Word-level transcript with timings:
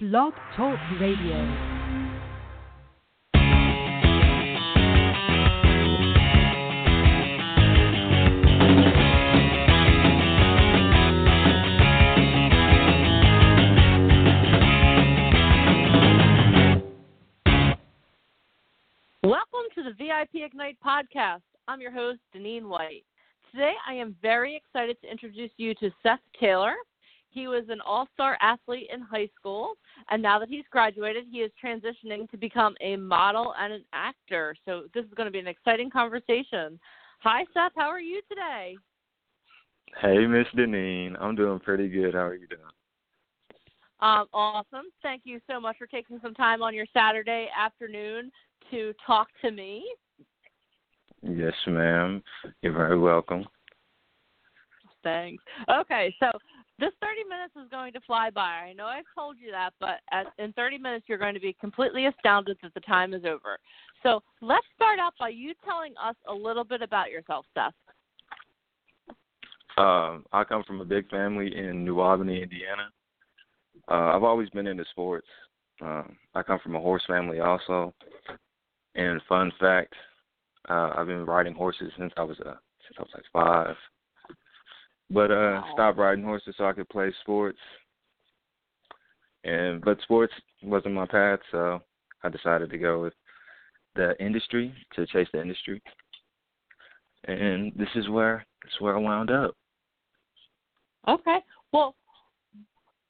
Blog 0.00 0.32
Talk 0.56 0.76
Radio. 1.00 1.36
Welcome 19.22 19.70
to 19.76 19.84
the 19.84 19.92
VIP 19.96 20.42
Ignite 20.44 20.76
podcast. 20.84 21.42
I'm 21.68 21.80
your 21.80 21.92
host, 21.92 22.18
Deneen 22.34 22.64
White. 22.64 23.04
Today, 23.52 23.74
I 23.88 23.94
am 23.94 24.16
very 24.20 24.56
excited 24.56 24.96
to 25.02 25.08
introduce 25.08 25.52
you 25.56 25.72
to 25.76 25.92
Seth 26.02 26.18
Taylor. 26.40 26.74
He 27.34 27.48
was 27.48 27.64
an 27.68 27.80
all 27.84 28.06
star 28.14 28.38
athlete 28.40 28.88
in 28.94 29.00
high 29.00 29.28
school, 29.38 29.74
and 30.08 30.22
now 30.22 30.38
that 30.38 30.48
he's 30.48 30.64
graduated, 30.70 31.24
he 31.30 31.38
is 31.38 31.50
transitioning 31.62 32.30
to 32.30 32.36
become 32.36 32.76
a 32.80 32.96
model 32.96 33.54
and 33.58 33.72
an 33.72 33.84
actor. 33.92 34.54
So, 34.64 34.84
this 34.94 35.04
is 35.04 35.10
going 35.16 35.26
to 35.26 35.32
be 35.32 35.40
an 35.40 35.48
exciting 35.48 35.90
conversation. 35.90 36.78
Hi, 37.22 37.44
Seth. 37.52 37.72
How 37.76 37.88
are 37.88 38.00
you 38.00 38.20
today? 38.28 38.76
Hey, 40.00 40.26
Miss 40.26 40.46
Deneen. 40.56 41.16
I'm 41.20 41.34
doing 41.34 41.58
pretty 41.58 41.88
good. 41.88 42.14
How 42.14 42.26
are 42.26 42.34
you 42.34 42.46
doing? 42.46 42.60
Um, 44.00 44.26
awesome. 44.32 44.86
Thank 45.02 45.22
you 45.24 45.40
so 45.50 45.58
much 45.58 45.78
for 45.78 45.86
taking 45.86 46.20
some 46.22 46.34
time 46.34 46.62
on 46.62 46.74
your 46.74 46.86
Saturday 46.92 47.48
afternoon 47.58 48.30
to 48.70 48.92
talk 49.04 49.28
to 49.42 49.50
me. 49.50 49.84
Yes, 51.22 51.54
ma'am. 51.66 52.22
You're 52.62 52.74
very 52.74 52.98
welcome. 52.98 53.44
Thanks. 55.02 55.42
Okay, 55.70 56.14
so 56.18 56.30
this 56.78 56.90
30 57.00 57.28
minutes 57.28 57.54
is 57.56 57.70
going 57.70 57.92
to 57.92 58.00
fly 58.00 58.30
by. 58.30 58.40
I 58.40 58.72
know 58.72 58.86
I've 58.86 59.04
told 59.16 59.36
you 59.38 59.50
that, 59.52 59.74
but 59.80 60.00
at, 60.10 60.26
in 60.38 60.52
30 60.54 60.78
minutes, 60.78 61.04
you're 61.08 61.18
going 61.18 61.34
to 61.34 61.40
be 61.40 61.56
completely 61.60 62.06
astounded 62.06 62.58
that 62.62 62.74
the 62.74 62.80
time 62.80 63.14
is 63.14 63.24
over. 63.24 63.58
So 64.02 64.22
let's 64.40 64.66
start 64.74 64.98
out 64.98 65.14
by 65.18 65.28
you 65.28 65.54
telling 65.64 65.94
us 66.02 66.16
a 66.28 66.34
little 66.34 66.64
bit 66.64 66.82
about 66.82 67.10
yourself, 67.10 67.46
Seth. 67.54 67.72
Um, 69.76 70.24
I 70.32 70.44
come 70.44 70.62
from 70.64 70.80
a 70.80 70.84
big 70.84 71.08
family 71.10 71.56
in 71.56 71.84
New 71.84 72.00
Albany, 72.00 72.42
Indiana. 72.42 72.90
Uh, 73.88 74.14
I've 74.14 74.22
always 74.22 74.48
been 74.50 74.66
into 74.66 74.84
sports. 74.90 75.26
Um, 75.80 76.16
I 76.34 76.42
come 76.42 76.60
from 76.62 76.76
a 76.76 76.80
horse 76.80 77.02
family 77.06 77.40
also. 77.40 77.92
And 78.94 79.20
fun 79.28 79.52
fact, 79.58 79.92
uh, 80.68 80.92
I've 80.96 81.08
been 81.08 81.26
riding 81.26 81.54
horses 81.54 81.90
since 81.98 82.12
I 82.16 82.22
was 82.22 82.38
uh, 82.40 82.54
since 82.86 82.96
I 82.98 83.02
was 83.02 83.10
like 83.14 83.24
five. 83.32 83.76
But 85.14 85.30
uh 85.30 85.62
Wow. 85.62 85.70
stopped 85.72 85.98
riding 85.98 86.24
horses 86.24 86.54
so 86.58 86.66
I 86.66 86.72
could 86.72 86.88
play 86.88 87.12
sports. 87.22 87.58
And 89.44 89.80
but 89.82 90.00
sports 90.02 90.32
wasn't 90.62 90.94
my 90.94 91.06
path, 91.06 91.38
so 91.50 91.80
I 92.22 92.28
decided 92.28 92.70
to 92.70 92.78
go 92.78 93.00
with 93.00 93.14
the 93.94 94.20
industry 94.20 94.74
to 94.94 95.06
chase 95.06 95.28
the 95.32 95.40
industry. 95.40 95.80
And 97.24 97.72
this 97.76 97.88
is 97.94 98.08
where 98.08 98.44
this 98.64 98.72
is 98.74 98.80
where 98.80 98.96
I 98.96 99.00
wound 99.00 99.30
up. 99.30 99.54
Okay. 101.06 101.38
Well, 101.72 101.94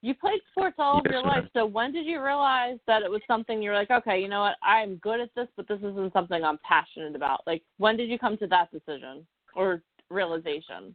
you 0.02 0.14
played 0.14 0.40
sports 0.50 0.76
all 0.78 0.98
of 0.98 1.06
your 1.06 1.22
ma'am. 1.22 1.24
life. 1.24 1.44
So 1.54 1.64
when 1.64 1.90
did 1.90 2.04
you 2.04 2.22
realize 2.22 2.78
that 2.86 3.02
it 3.02 3.10
was 3.10 3.22
something 3.26 3.62
you 3.62 3.70
were 3.70 3.76
like, 3.76 3.90
okay, 3.90 4.20
you 4.20 4.28
know 4.28 4.42
what, 4.42 4.56
I'm 4.62 4.96
good 4.96 5.20
at 5.20 5.34
this, 5.34 5.48
but 5.56 5.66
this 5.66 5.78
isn't 5.78 6.12
something 6.12 6.44
I'm 6.44 6.58
passionate 6.58 7.16
about? 7.16 7.40
Like, 7.46 7.62
when 7.78 7.96
did 7.96 8.10
you 8.10 8.18
come 8.18 8.36
to 8.38 8.46
that 8.48 8.70
decision 8.70 9.26
or 9.56 9.82
realization? 10.10 10.94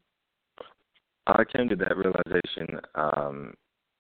I 1.38 1.44
came 1.44 1.70
to 1.70 1.76
that 1.76 1.96
realization 1.98 2.80
um 2.96 3.54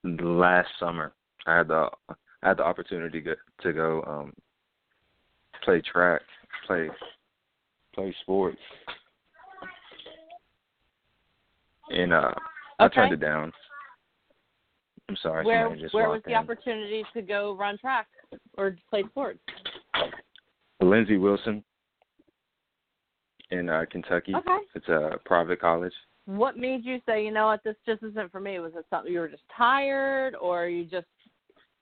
last 0.03 0.69
summer. 0.79 1.13
I 1.45 1.57
had 1.57 1.67
the 1.67 1.89
I 2.09 2.47
had 2.47 2.57
the 2.57 2.63
opportunity 2.63 3.21
to 3.21 3.25
go, 3.25 3.33
to 3.63 3.73
go 3.73 4.03
um 4.07 4.33
play 5.63 5.81
track, 5.81 6.21
play 6.65 6.89
play 7.93 8.15
sports. 8.21 8.59
And 11.89 12.13
uh 12.13 12.33
I 12.79 12.87
turned 12.87 13.13
it 13.13 13.19
down. 13.19 13.51
I'm 15.09 15.17
sorry, 15.21 15.45
where 15.45 15.69
where 15.91 16.09
was 16.09 16.21
the 16.25 16.31
in. 16.31 16.37
opportunity 16.37 17.03
to 17.13 17.21
go 17.21 17.55
run 17.55 17.77
track 17.77 18.07
or 18.57 18.75
play 18.89 19.03
sports? 19.09 19.39
Lindsey 20.81 21.17
Wilson 21.17 21.63
in 23.51 23.69
uh 23.69 23.85
Kentucky. 23.91 24.33
Okay. 24.35 24.57
It's 24.75 24.87
a 24.87 25.17
private 25.25 25.59
college. 25.59 25.93
What 26.29 26.57
made 26.57 26.85
you 26.85 26.99
say, 27.07 27.25
you 27.25 27.31
know 27.31 27.47
what, 27.47 27.63
this 27.63 27.75
just 27.87 28.03
isn't 28.03 28.31
for 28.31 28.39
me? 28.39 28.59
Was 28.59 28.73
it 28.75 28.85
something 28.91 29.11
you 29.11 29.19
were 29.19 29.27
just 29.27 29.41
tired, 29.57 30.35
or 30.35 30.67
you 30.67 30.85
just 30.85 31.07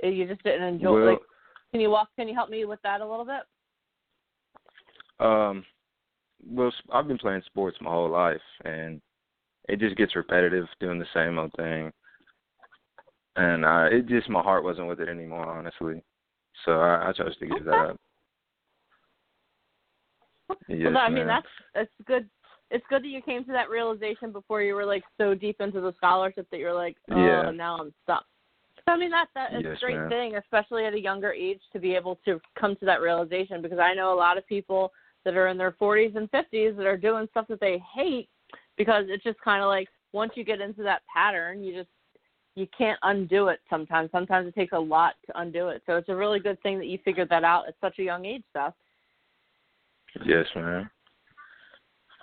you 0.02 0.26
just 0.26 0.42
didn't 0.42 0.64
enjoy? 0.64 0.94
Well, 0.94 1.12
like, 1.12 1.20
can 1.72 1.82
you 1.82 1.90
walk? 1.90 2.08
Can 2.16 2.30
you 2.30 2.34
help 2.34 2.50
me 2.50 2.64
with 2.64 2.82
that 2.84 3.02
a 3.02 3.06
little 3.06 3.26
bit? 3.26 3.42
Um, 5.20 5.66
well, 6.50 6.72
I've 6.94 7.10
been 7.10 7.18
playing 7.18 7.42
sports 7.46 7.76
my 7.82 7.90
whole 7.90 8.10
life, 8.10 8.40
and 8.64 9.02
it 9.68 9.82
just 9.82 9.98
gets 9.98 10.16
repetitive 10.16 10.66
doing 10.80 10.98
the 10.98 11.06
same 11.14 11.38
old 11.38 11.52
thing. 11.58 11.92
And 13.36 13.66
uh, 13.66 13.88
it 13.92 14.08
just 14.08 14.30
my 14.30 14.42
heart 14.42 14.64
wasn't 14.64 14.88
with 14.88 15.02
it 15.02 15.10
anymore, 15.10 15.46
honestly. 15.46 16.02
So 16.64 16.80
I, 16.80 17.10
I 17.10 17.12
chose 17.12 17.38
to 17.40 17.48
give 17.48 17.66
that 17.66 17.74
up. 17.74 18.00
Yes, 20.70 20.92
well, 20.94 21.00
I 21.00 21.10
mean, 21.10 21.28
ma'am. 21.28 21.42
that's 21.74 21.90
it's 21.90 22.08
good. 22.08 22.30
It's 22.70 22.86
good 22.90 23.04
that 23.04 23.08
you 23.08 23.22
came 23.22 23.46
to 23.46 23.52
that 23.54 23.70
realization 23.70 24.32
before 24.32 24.62
you 24.62 24.76
were 24.76 24.86
like 24.86 25.04
so 25.18 25.34
deep 25.34 25.62
into 25.62 25.80
the 25.80 25.94
scholarship 25.98 26.48
that 26.52 26.60
you're 26.60 26.74
like, 26.74 26.98
oh, 27.12 27.16
Yeah. 27.16 27.52
now 27.52 27.78
I'm 27.78 27.94
stuck. 28.04 28.26
So 28.86 28.94
I 28.94 28.98
mean, 28.98 29.10
that 29.12 29.28
that 29.36 29.54
is 29.54 29.64
Yes, 29.66 29.78
a 29.78 29.86
great 29.86 30.10
thing, 30.10 30.36
especially 30.36 30.86
at 30.86 30.94
a 30.94 31.00
younger 31.00 31.32
age, 31.32 31.62
to 31.74 31.80
be 31.80 31.96
able 31.96 32.18
to 32.26 32.40
come 32.60 32.76
to 32.78 32.86
that 32.86 33.02
realization. 33.02 33.62
Because 33.62 33.80
I 33.80 33.94
know 33.94 34.14
a 34.14 34.16
lot 34.16 34.38
of 34.38 34.48
people 34.48 34.92
that 35.26 35.36
are 35.36 35.48
in 35.48 35.58
their 35.58 35.72
40s 35.72 36.16
and 36.16 36.32
50s 36.32 36.78
that 36.78 36.86
are 36.86 36.98
doing 36.98 37.28
stuff 37.32 37.48
that 37.50 37.60
they 37.60 37.82
hate 37.94 38.30
because 38.78 39.06
it's 39.10 39.24
just 39.24 39.40
kind 39.42 39.62
of 39.62 39.68
like 39.68 39.90
once 40.14 40.32
you 40.36 40.44
get 40.46 40.62
into 40.62 40.84
that 40.84 41.02
pattern, 41.14 41.64
you 41.64 41.74
just 41.74 41.90
you 42.56 42.68
can't 42.76 43.00
undo 43.04 43.50
it. 43.50 43.60
Sometimes, 43.70 44.10
sometimes 44.12 44.48
it 44.48 44.56
takes 44.56 44.74
a 44.74 44.80
lot 44.80 45.14
to 45.28 45.40
undo 45.40 45.68
it. 45.68 45.84
So 45.86 45.96
it's 45.96 46.10
a 46.10 46.16
really 46.16 46.40
good 46.40 46.62
thing 46.64 46.80
that 46.80 46.88
you 46.88 46.98
figured 47.06 47.30
that 47.30 47.44
out 47.44 47.68
at 47.68 47.76
such 47.80 48.00
a 48.00 48.04
young 48.04 48.26
age, 48.26 48.44
Seth. 48.52 48.74
yes, 50.26 50.46
ma'am. 50.56 50.90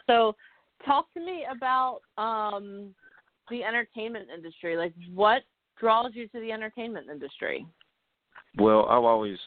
So, 0.06 0.34
talk 0.84 1.12
to 1.14 1.20
me 1.20 1.46
about 1.50 2.00
um, 2.18 2.94
the 3.50 3.62
entertainment 3.62 4.28
industry. 4.34 4.76
Like, 4.76 4.94
what 5.14 5.42
draws 5.78 6.12
you 6.14 6.28
to 6.28 6.40
the 6.40 6.52
entertainment 6.52 7.08
industry? 7.10 7.66
Well, 8.58 8.86
I've 8.86 9.04
always, 9.04 9.38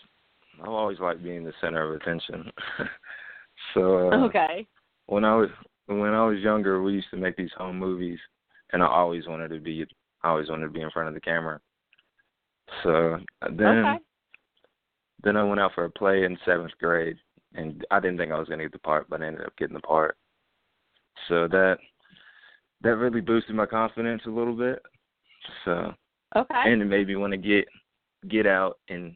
I've 0.62 0.69
always 0.69 1.00
liked 1.00 1.23
being 1.23 1.44
the 1.44 1.53
center 1.62 1.94
of 1.94 2.01
attention. 2.01 2.51
so 3.73 4.12
uh, 4.12 4.25
okay. 4.25 4.68
when 5.07 5.23
I 5.23 5.35
was 5.35 5.50
when 5.88 6.13
I 6.13 6.25
was 6.25 6.40
younger, 6.40 6.81
we 6.81 6.94
used 6.94 7.09
to 7.12 7.18
make 7.18 7.38
these 7.38 7.51
home 7.57 7.79
movies, 7.79 8.19
and 8.74 8.84
I 8.84 8.88
always 8.88 9.28
wanted 9.28 9.50
to 9.50 9.59
be 9.59 9.85
I 10.24 10.29
always 10.29 10.50
wanted 10.50 10.66
to 10.66 10.72
be 10.72 10.81
in 10.81 10.91
front 10.91 11.07
of 11.07 11.13
the 11.13 11.22
camera. 11.22 11.59
So 12.84 13.18
then 13.41 13.85
okay. 13.85 13.97
then 15.24 15.38
I 15.38 15.44
went 15.44 15.62
out 15.62 15.72
for 15.74 15.85
a 15.85 15.89
play 15.89 16.25
in 16.25 16.38
seventh 16.45 16.74
grade, 16.79 17.18
and 17.56 17.85
I 17.91 18.00
didn't 18.00 18.18
think 18.18 18.31
I 18.31 18.39
was 18.39 18.47
going 18.47 18.59
to 18.59 18.66
get 18.66 18.74
the 18.74 18.79
part, 18.79 19.09
but 19.09 19.22
I 19.22 19.28
ended 19.28 19.45
up 19.45 19.56
getting 19.57 19.75
the 19.75 19.81
part. 19.81 20.18
So 21.28 21.48
that 21.48 21.78
that 22.82 22.96
really 22.98 23.22
boosted 23.22 23.56
my 23.56 23.66
confidence 23.66 24.22
a 24.26 24.30
little 24.30 24.56
bit. 24.56 24.82
So 25.66 25.94
Okay. 26.36 26.62
and 26.66 26.82
it 26.82 26.86
made 26.86 27.08
me 27.08 27.16
want 27.16 27.32
to 27.32 27.38
get 27.38 27.66
get 28.30 28.46
out 28.46 28.78
and 28.90 29.16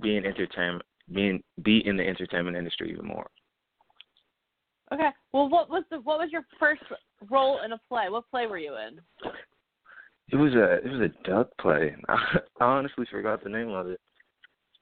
be 0.00 0.16
in 0.16 0.24
entertainment, 0.24 0.84
being 1.12 1.42
be 1.62 1.86
in 1.86 1.96
the 1.96 2.06
entertainment 2.06 2.56
industry 2.56 2.90
even 2.90 3.06
more. 3.06 3.26
okay. 4.92 5.10
Well, 5.32 5.48
what 5.48 5.68
was 5.68 5.84
the 5.90 5.98
what 6.00 6.18
was 6.18 6.30
your 6.32 6.46
first 6.58 6.82
role 7.30 7.60
in 7.64 7.72
a 7.72 7.80
play? 7.88 8.08
What 8.08 8.30
play 8.30 8.46
were 8.46 8.58
you 8.58 8.76
in? 8.76 9.00
It 10.30 10.36
was 10.36 10.54
a 10.54 10.74
it 10.84 10.90
was 10.90 11.00
a 11.00 11.28
duck 11.28 11.48
play. 11.60 11.94
I 12.08 12.40
honestly 12.60 13.06
forgot 13.10 13.42
the 13.42 13.50
name 13.50 13.70
of 13.70 13.88
it. 13.88 14.00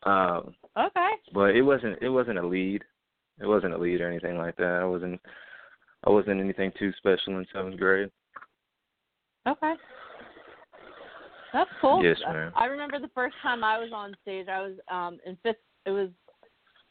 Um, 0.03 0.55
Okay. 0.79 1.11
but 1.33 1.57
it 1.57 1.63
wasn't 1.63 1.99
it 2.03 2.09
wasn't 2.09 2.39
a 2.39 2.47
lead. 2.47 2.83
It 3.41 3.47
wasn't 3.47 3.75
a 3.75 3.79
lead 3.79 4.01
or 4.01 4.09
anything 4.11 4.37
like 4.39 4.57
that. 4.57 4.81
I 4.81 4.85
wasn't 4.85 5.21
I 6.07 6.11
wasn't 6.11 6.41
anything 6.41 6.73
too 6.79 6.93
special 6.99 7.39
in 7.39 7.47
seventh 7.53 7.79
grade. 7.79 8.11
Okay. 9.47 9.75
That's 11.53 11.71
cool. 11.81 12.03
Yes, 12.03 12.19
ma'am. 12.27 12.53
I 12.55 12.67
remember 12.67 12.99
the 12.99 13.11
first 13.15 13.35
time 13.43 13.65
I 13.65 13.79
was 13.79 13.91
on 13.93 14.17
stage. 14.23 14.47
I 14.49 14.61
was 14.61 14.73
um 14.91 15.19
in 15.27 15.37
fifth. 15.43 15.57
It 15.85 15.91
was 15.91 16.11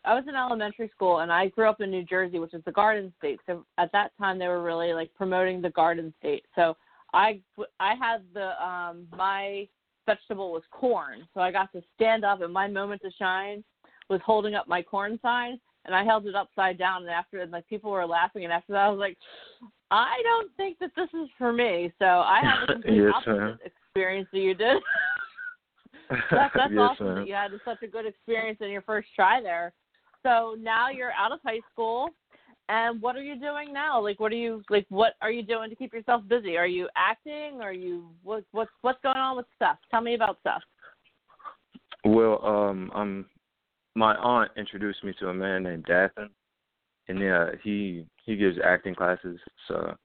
I 0.03 0.13
was 0.13 0.25
in 0.27 0.35
elementary 0.35 0.89
school, 0.89 1.19
and 1.19 1.31
I 1.31 1.47
grew 1.47 1.69
up 1.69 1.81
in 1.81 1.89
New 1.91 2.03
Jersey, 2.03 2.39
which 2.39 2.53
is 2.53 2.63
the 2.65 2.71
Garden 2.71 3.13
State. 3.17 3.39
So 3.45 3.65
at 3.77 3.91
that 3.91 4.11
time, 4.19 4.37
they 4.37 4.47
were 4.47 4.61
really 4.61 4.93
like 4.93 5.13
promoting 5.15 5.61
the 5.61 5.71
Garden 5.71 6.13
State. 6.19 6.45
So 6.55 6.75
I 7.13 7.39
I 7.79 7.95
had 7.95 8.21
the 8.33 8.61
um 8.63 9.07
my 9.15 9.67
vegetable 10.05 10.51
was 10.51 10.63
corn, 10.71 11.27
so 11.33 11.41
I 11.41 11.51
got 11.51 11.71
to 11.71 11.81
stand 11.95 12.25
up, 12.25 12.41
and 12.41 12.53
my 12.53 12.67
moment 12.67 13.01
to 13.01 13.11
shine 13.17 13.63
was 14.09 14.21
holding 14.25 14.55
up 14.55 14.67
my 14.67 14.81
corn 14.81 15.19
sign, 15.21 15.59
and 15.85 15.95
I 15.95 16.03
held 16.03 16.25
it 16.27 16.35
upside 16.35 16.77
down. 16.77 17.03
And 17.03 17.11
after, 17.11 17.39
and 17.39 17.51
like 17.51 17.67
people 17.67 17.91
were 17.91 18.05
laughing, 18.05 18.43
and 18.43 18.53
after 18.53 18.73
that, 18.73 18.85
I 18.85 18.89
was 18.89 18.99
like, 18.99 19.17
I 19.91 20.21
don't 20.23 20.51
think 20.57 20.79
that 20.79 20.91
this 20.95 21.09
is 21.13 21.29
for 21.37 21.53
me. 21.53 21.93
So 21.99 22.05
I 22.05 22.41
have 22.43 22.67
a 22.67 22.73
complete 22.73 23.01
Yes, 23.01 23.13
opposite 23.15 23.39
ma'am. 23.39 23.57
experience 23.63 24.27
that 24.31 24.39
you 24.39 24.53
did. 24.53 24.77
That's, 26.29 26.53
that's 26.55 26.71
yes, 26.71 26.79
awesome 26.79 27.07
ma'am. 27.07 27.15
that 27.15 27.27
you 27.27 27.33
had 27.33 27.51
such 27.65 27.81
a 27.81 27.87
good 27.87 28.05
experience 28.05 28.59
in 28.61 28.69
your 28.69 28.83
first 28.83 29.07
try 29.15 29.41
there. 29.41 29.73
So 30.21 30.55
now 30.59 30.89
you're 30.89 31.11
out 31.11 31.31
of 31.31 31.39
high 31.43 31.61
school, 31.71 32.09
and 32.69 33.01
what 33.01 33.15
are 33.15 33.23
you 33.23 33.39
doing 33.39 33.73
now? 33.73 34.01
Like, 34.01 34.19
what 34.19 34.31
are 34.31 34.35
you 34.35 34.61
like? 34.69 34.85
What 34.89 35.13
are 35.21 35.31
you 35.31 35.41
doing 35.41 35.69
to 35.69 35.75
keep 35.75 35.93
yourself 35.93 36.21
busy? 36.27 36.57
Are 36.57 36.67
you 36.67 36.87
acting? 36.95 37.59
Are 37.61 37.73
you 37.73 38.09
what? 38.23 38.43
What's 38.51 38.71
what's 38.81 38.99
going 39.01 39.17
on 39.17 39.37
with 39.37 39.45
stuff? 39.55 39.77
Tell 39.89 40.01
me 40.01 40.13
about 40.13 40.37
stuff. 40.41 40.61
Well, 42.03 42.43
um, 42.45 42.91
um, 42.93 43.25
my 43.95 44.15
aunt 44.15 44.51
introduced 44.57 45.03
me 45.03 45.13
to 45.19 45.29
a 45.29 45.33
man 45.33 45.63
named 45.63 45.85
Dathan, 45.85 46.29
and 47.07 47.19
yeah, 47.19 47.51
he 47.63 48.05
he 48.23 48.35
gives 48.35 48.57
acting 48.63 48.95
classes. 48.95 49.39
So 49.67 49.95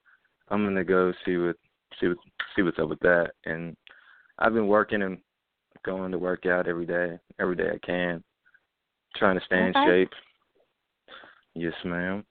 I'm 0.49 0.63
gonna 0.63 0.83
go 0.83 1.13
see 1.25 1.37
what 1.37 1.57
see 1.99 2.07
what 2.07 2.17
see 2.55 2.61
what's 2.61 2.79
up 2.79 2.89
with 2.89 2.99
that. 2.99 3.31
And 3.45 3.75
I've 4.39 4.53
been 4.53 4.67
working 4.67 5.03
and 5.03 5.17
going 5.83 6.11
to 6.11 6.17
work 6.19 6.45
out 6.45 6.67
every 6.67 6.85
day, 6.85 7.17
every 7.39 7.55
day 7.55 7.69
I 7.73 7.85
can, 7.85 8.23
trying 9.15 9.37
to 9.39 9.45
stay 9.45 9.57
in 9.59 9.75
Okay. 9.75 9.85
shape. 9.85 10.13
Yes, 11.53 11.73
ma'am. 11.83 12.25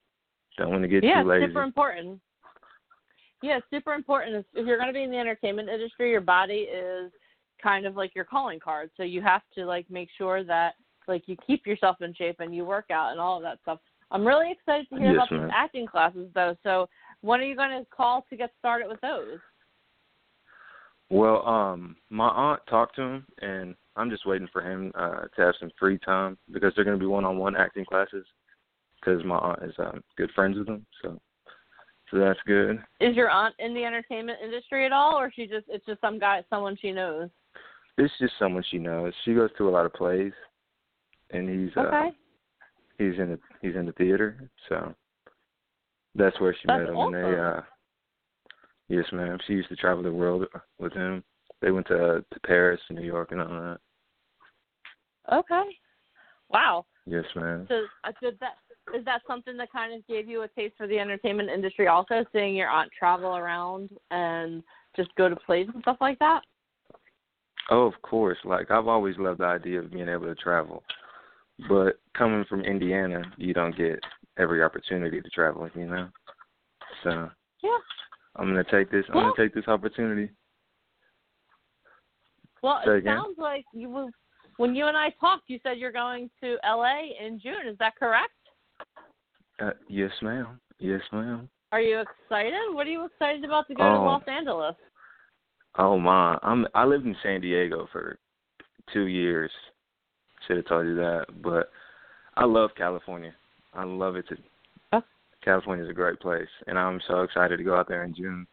Don't 0.56 0.70
want 0.70 0.82
to 0.82 0.88
get 0.88 1.04
yeah, 1.04 1.22
too 1.22 1.28
lazy. 1.28 1.44
it's 1.44 1.50
super 1.50 1.62
important. 1.62 2.20
Yeah, 3.42 3.58
it's 3.58 3.66
super 3.70 3.94
important. 3.94 4.36
If- 4.36 4.46
If 4.54 4.66
you're 4.66 4.76
going 4.76 4.88
to 4.88 4.94
be 4.94 5.02
in 5.02 5.10
the 5.10 5.18
entertainment 5.18 5.68
industry, 5.68 6.10
your 6.10 6.20
body 6.20 6.62
is 6.62 7.12
kind 7.62 7.86
of 7.86 7.96
like 7.96 8.14
your 8.14 8.24
calling 8.24 8.60
card. 8.60 8.90
So 8.96 9.02
you 9.02 9.20
have 9.22 9.42
to 9.54 9.64
like 9.66 9.88
make 9.90 10.08
sure 10.16 10.44
that 10.44 10.74
like 11.08 11.22
you 11.26 11.36
keep 11.46 11.66
yourself 11.66 11.96
in 12.00 12.14
shape 12.14 12.40
and 12.40 12.54
you 12.54 12.64
work 12.64 12.90
out 12.90 13.12
and 13.12 13.20
all 13.20 13.36
of 13.36 13.42
that 13.42 13.58
stuff. 13.62 13.78
I'm 14.10 14.26
really 14.26 14.50
excited 14.52 14.88
to 14.90 14.96
hear 14.96 15.12
Yes, 15.12 15.14
about 15.16 15.30
ma'am. 15.32 15.42
these 15.44 15.52
acting 15.54 15.86
classes 15.86 16.28
though. 16.34 16.56
So 16.62 16.88
when 17.20 17.40
are 17.40 17.44
you 17.44 17.56
going 17.56 17.70
to 17.70 17.86
call 17.90 18.26
to 18.30 18.36
get 18.36 18.50
started 18.58 18.88
with 18.88 19.00
those? 19.00 19.38
Well, 21.10 21.46
um, 21.46 21.96
my 22.08 22.28
aunt 22.28 22.60
talked 22.68 22.96
to 22.96 23.02
him, 23.02 23.26
and 23.40 23.74
I'm 23.96 24.10
just 24.10 24.26
waiting 24.26 24.48
for 24.52 24.62
him 24.62 24.92
uh, 24.94 25.22
to 25.34 25.42
have 25.42 25.54
some 25.58 25.70
free 25.78 25.98
time 25.98 26.38
because 26.52 26.72
they're 26.74 26.84
going 26.84 26.96
to 26.96 27.02
be 27.02 27.06
one-on-one 27.06 27.56
acting 27.56 27.84
classes. 27.84 28.24
Because 29.00 29.24
my 29.24 29.36
aunt 29.38 29.62
is 29.62 29.74
um, 29.78 30.04
good 30.16 30.30
friends 30.34 30.58
with 30.58 30.68
him, 30.68 30.86
so 31.02 31.18
so 32.10 32.18
that's 32.18 32.38
good. 32.46 32.82
Is 33.00 33.16
your 33.16 33.30
aunt 33.30 33.54
in 33.58 33.72
the 33.72 33.84
entertainment 33.84 34.38
industry 34.44 34.84
at 34.84 34.92
all, 34.92 35.18
or 35.18 35.32
she 35.34 35.46
just 35.46 35.64
it's 35.68 35.86
just 35.86 36.00
some 36.00 36.18
guy, 36.18 36.44
someone 36.50 36.76
she 36.80 36.92
knows? 36.92 37.30
It's 37.96 38.12
just 38.20 38.34
someone 38.38 38.62
she 38.70 38.78
knows. 38.78 39.14
She 39.24 39.34
goes 39.34 39.50
to 39.56 39.68
a 39.68 39.70
lot 39.70 39.86
of 39.86 39.94
plays, 39.94 40.32
and 41.32 41.48
he's 41.48 41.76
uh, 41.76 42.10
he's 42.98 43.18
in 43.18 43.30
the 43.30 43.38
he's 43.62 43.76
in 43.76 43.86
the 43.86 43.92
theater, 43.92 44.50
so 44.68 44.94
that's 46.14 46.38
where 46.40 46.52
she 46.54 46.66
That's 46.66 46.80
met 46.80 46.88
him. 46.88 46.96
And 46.96 47.14
they, 47.14 47.38
uh, 47.38 47.60
yes, 48.88 49.04
ma'am. 49.12 49.38
She 49.46 49.54
used 49.54 49.68
to 49.68 49.76
travel 49.76 50.02
the 50.02 50.12
world 50.12 50.46
with 50.78 50.92
him. 50.92 51.22
They 51.62 51.70
went 51.70 51.86
to 51.88 51.94
uh, 51.94 52.20
to 52.32 52.40
Paris, 52.44 52.80
and 52.88 52.98
New 52.98 53.06
York, 53.06 53.32
and 53.32 53.40
all 53.40 53.48
that. 53.48 53.78
okay, 55.32 55.64
wow. 56.48 56.84
Yes, 57.06 57.24
ma'am. 57.34 57.66
So 57.68 57.82
uh, 58.04 58.12
did 58.20 58.38
that 58.40 58.54
is 58.94 59.04
that 59.04 59.22
something 59.26 59.56
that 59.56 59.72
kind 59.72 59.94
of 59.94 60.06
gave 60.06 60.28
you 60.28 60.42
a 60.42 60.48
taste 60.48 60.74
for 60.76 60.86
the 60.86 60.98
entertainment 60.98 61.50
industry? 61.50 61.86
Also, 61.86 62.24
seeing 62.32 62.56
your 62.56 62.68
aunt 62.68 62.90
travel 62.98 63.36
around 63.36 63.90
and 64.10 64.62
just 64.96 65.14
go 65.16 65.28
to 65.28 65.36
plays 65.36 65.68
and 65.72 65.82
stuff 65.82 65.98
like 66.00 66.18
that. 66.18 66.42
Oh, 67.70 67.86
of 67.86 68.00
course. 68.02 68.38
Like 68.44 68.70
I've 68.70 68.88
always 68.88 69.16
loved 69.18 69.40
the 69.40 69.44
idea 69.44 69.80
of 69.80 69.92
being 69.92 70.08
able 70.08 70.26
to 70.26 70.34
travel. 70.34 70.82
But 71.68 71.98
coming 72.16 72.44
from 72.48 72.62
Indiana, 72.64 73.22
you 73.36 73.52
don't 73.54 73.76
get 73.76 74.00
every 74.38 74.62
opportunity 74.62 75.20
to 75.20 75.30
travel, 75.30 75.68
you 75.74 75.86
know. 75.86 76.08
So 77.02 77.30
Yeah. 77.62 77.78
I'm 78.36 78.48
gonna 78.48 78.64
take 78.64 78.90
this 78.90 79.04
I'm 79.08 79.16
Well- 79.16 79.24
gonna 79.34 79.36
take 79.48 79.54
this 79.54 79.68
opportunity. 79.68 80.30
Well, 82.62 82.82
Say 82.84 82.92
it 82.92 82.96
again? 82.98 83.16
sounds 83.16 83.38
like 83.38 83.64
you 83.72 83.88
were, 83.88 84.10
when 84.56 84.74
you 84.74 84.86
and 84.86 84.96
I 84.96 85.10
talked, 85.20 85.48
you 85.48 85.58
said 85.62 85.78
you're 85.78 85.92
going 85.92 86.30
to 86.42 86.58
LA 86.62 87.12
in 87.18 87.38
June. 87.38 87.66
Is 87.66 87.78
that 87.78 87.96
correct? 87.96 88.32
Uh, 89.58 89.72
yes, 89.88 90.12
ma'am. 90.22 90.60
Yes, 90.78 91.00
ma'am. 91.12 91.48
Are 91.72 91.80
you 91.80 92.00
excited? 92.00 92.74
What 92.74 92.86
are 92.86 92.90
you 92.90 93.04
excited 93.06 93.44
about 93.44 93.66
to 93.68 93.74
go 93.74 93.82
to 93.84 93.88
Oh. 93.90 94.04
Los 94.04 94.24
Angeles? 94.28 94.76
Oh 95.76 95.98
my. 95.98 96.38
I'm 96.42 96.66
I 96.74 96.84
lived 96.84 97.06
in 97.06 97.14
San 97.22 97.40
Diego 97.40 97.86
for 97.92 98.18
two 98.92 99.06
years. 99.06 99.52
Should 100.50 100.56
have 100.56 100.66
told 100.66 100.86
you 100.86 100.96
that. 100.96 101.26
But 101.44 101.70
I 102.36 102.44
love 102.44 102.70
California. 102.76 103.32
I 103.72 103.84
love 103.84 104.16
it 104.16 104.26
to 104.30 104.36
Oh. 104.92 105.02
California's 105.44 105.88
a 105.88 105.92
great 105.92 106.18
place 106.18 106.48
and 106.66 106.76
I'm 106.76 107.00
so 107.06 107.20
excited 107.20 107.56
to 107.58 107.62
go 107.62 107.76
out 107.76 107.86
there 107.86 108.02
in 108.02 108.12
June. 108.12 108.48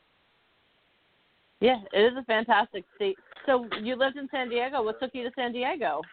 Yeah, 1.60 1.80
it 1.92 2.02
is 2.02 2.14
a 2.16 2.24
fantastic 2.26 2.86
state. 2.96 3.18
So 3.48 3.66
you 3.82 3.96
lived 3.96 4.16
in 4.16 4.30
San 4.30 4.48
Diego. 4.48 4.84
What 4.84 5.00
took 5.00 5.10
you 5.16 5.24
to 5.24 5.32
San 5.36 5.52
Diego? 5.52 6.04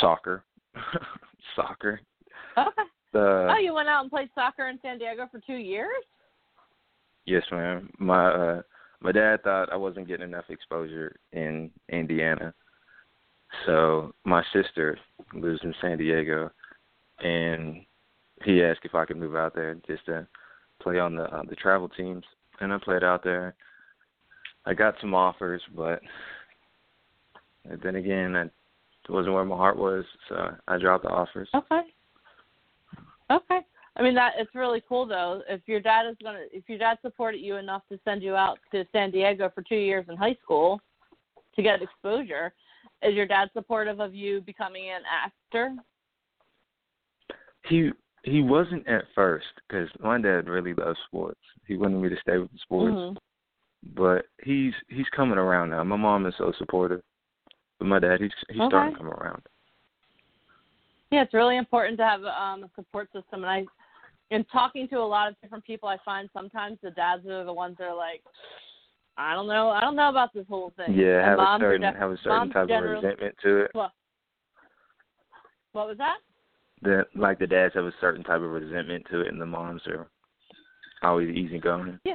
Soccer. 0.00 0.44
Soccer. 1.54 2.00
Okay. 2.56 2.70
The 3.12 3.48
oh, 3.54 3.58
you 3.58 3.74
went 3.74 3.90
out 3.90 4.00
and 4.00 4.10
played 4.10 4.30
soccer 4.34 4.68
in 4.68 4.78
San 4.80 4.98
Diego 4.98 5.28
for 5.30 5.40
two 5.40 5.56
years? 5.56 6.04
yes, 7.26 7.42
ma'am. 7.52 7.90
My 7.98 8.28
uh 8.28 8.62
my 9.00 9.12
dad 9.12 9.42
thought 9.42 9.70
I 9.70 9.76
wasn't 9.76 10.08
getting 10.08 10.28
enough 10.28 10.46
exposure 10.48 11.16
in 11.32 11.70
Indiana. 11.90 12.54
So 13.66 14.14
my 14.24 14.42
sister 14.52 14.98
lives 15.34 15.60
in 15.62 15.74
San 15.80 15.98
Diego 15.98 16.50
and 17.20 17.84
he 18.44 18.62
asked 18.62 18.80
if 18.84 18.94
I 18.94 19.04
could 19.04 19.16
move 19.16 19.34
out 19.34 19.54
there 19.54 19.74
just 19.86 20.06
to 20.06 20.26
play 20.80 20.98
on 20.98 21.16
the 21.16 21.24
uh, 21.24 21.42
the 21.48 21.56
travel 21.56 21.88
teams 21.88 22.24
and 22.60 22.72
I 22.72 22.78
played 22.78 23.02
out 23.02 23.24
there. 23.24 23.54
I 24.64 24.74
got 24.74 24.94
some 25.00 25.14
offers 25.14 25.62
but 25.74 26.00
then 27.82 27.96
again 27.96 28.36
I 28.36 28.48
wasn't 29.10 29.34
where 29.34 29.44
my 29.44 29.56
heart 29.56 29.78
was, 29.78 30.04
so 30.28 30.54
I 30.68 30.78
dropped 30.78 31.04
the 31.04 31.10
offers. 31.10 31.48
Okay. 31.54 31.80
Okay. 33.30 33.60
I 33.96 34.02
mean 34.02 34.14
that 34.14 34.34
it's 34.38 34.54
really 34.54 34.82
cool 34.88 35.06
though. 35.06 35.42
If 35.48 35.62
your 35.66 35.80
dad 35.80 36.06
is 36.08 36.16
gonna 36.22 36.44
if 36.52 36.68
your 36.68 36.78
dad 36.78 36.98
supported 37.02 37.38
you 37.38 37.56
enough 37.56 37.82
to 37.90 37.98
send 38.04 38.22
you 38.22 38.36
out 38.36 38.58
to 38.72 38.84
San 38.92 39.10
Diego 39.10 39.50
for 39.54 39.62
two 39.62 39.76
years 39.76 40.06
in 40.08 40.16
high 40.16 40.36
school 40.42 40.80
to 41.56 41.62
get 41.62 41.82
exposure, 41.82 42.52
is 43.02 43.14
your 43.14 43.26
dad 43.26 43.50
supportive 43.52 44.00
of 44.00 44.14
you 44.14 44.40
becoming 44.40 44.90
an 44.90 45.02
actor? 45.10 45.74
He 47.64 47.90
he 48.24 48.42
wasn't 48.42 48.86
at 48.88 49.04
first 49.14 49.46
because 49.68 49.88
my 50.00 50.20
dad 50.20 50.48
really 50.48 50.74
loves 50.74 50.98
sports. 51.06 51.40
He 51.66 51.76
wanted 51.76 51.98
me 51.98 52.08
to 52.08 52.20
stay 52.20 52.38
with 52.38 52.50
the 52.52 52.58
sports, 52.58 52.96
Mhm. 52.96 53.16
but 53.94 54.26
he's 54.42 54.74
he's 54.88 55.08
coming 55.10 55.38
around 55.38 55.70
now. 55.70 55.84
My 55.84 55.96
mom 55.96 56.26
is 56.26 56.36
so 56.36 56.52
supportive, 56.52 57.02
but 57.78 57.86
my 57.86 57.98
dad 57.98 58.20
he's 58.20 58.32
he's 58.48 58.62
Okay. 58.62 58.68
starting 58.68 58.92
to 58.92 58.98
come 58.98 59.10
around. 59.10 59.42
Yeah, 61.10 61.22
it's 61.22 61.32
really 61.32 61.56
important 61.56 61.96
to 61.98 62.04
have 62.04 62.24
um, 62.24 62.64
a 62.64 62.70
support 62.74 63.10
system. 63.12 63.44
And 63.44 63.46
I, 63.46 63.66
in 64.30 64.44
talking 64.44 64.88
to 64.88 64.96
a 64.96 65.06
lot 65.06 65.28
of 65.28 65.40
different 65.40 65.64
people, 65.64 65.88
I 65.88 65.96
find 66.04 66.28
sometimes 66.32 66.78
the 66.82 66.90
dads 66.90 67.26
are 67.26 67.44
the 67.44 67.52
ones 67.52 67.76
that 67.78 67.88
are 67.88 67.96
like, 67.96 68.22
I 69.18 69.34
don't 69.34 69.48
know, 69.48 69.70
I 69.70 69.80
don't 69.80 69.96
know 69.96 70.08
about 70.08 70.32
this 70.32 70.46
whole 70.48 70.72
thing. 70.76 70.94
Yeah, 70.94 71.24
have 71.24 71.40
a 71.40 71.56
certain 71.58 71.80
def- 71.82 71.96
have 71.96 72.12
a 72.12 72.18
certain 72.22 72.50
type 72.50 72.70
of 72.70 72.84
resentment 72.84 73.34
to 73.42 73.58
it. 73.64 73.70
What? 73.72 73.90
What 75.72 75.88
was 75.88 75.98
that? 75.98 76.18
That 76.82 77.06
like 77.16 77.40
the 77.40 77.46
dads 77.46 77.74
have 77.74 77.84
a 77.84 77.92
certain 78.00 78.22
type 78.22 78.40
of 78.40 78.50
resentment 78.50 79.04
to 79.10 79.22
it, 79.22 79.28
and 79.28 79.40
the 79.40 79.46
moms 79.46 79.82
are 79.88 80.08
always 81.02 81.36
easygoing. 81.36 81.98
Yeah. 82.04 82.14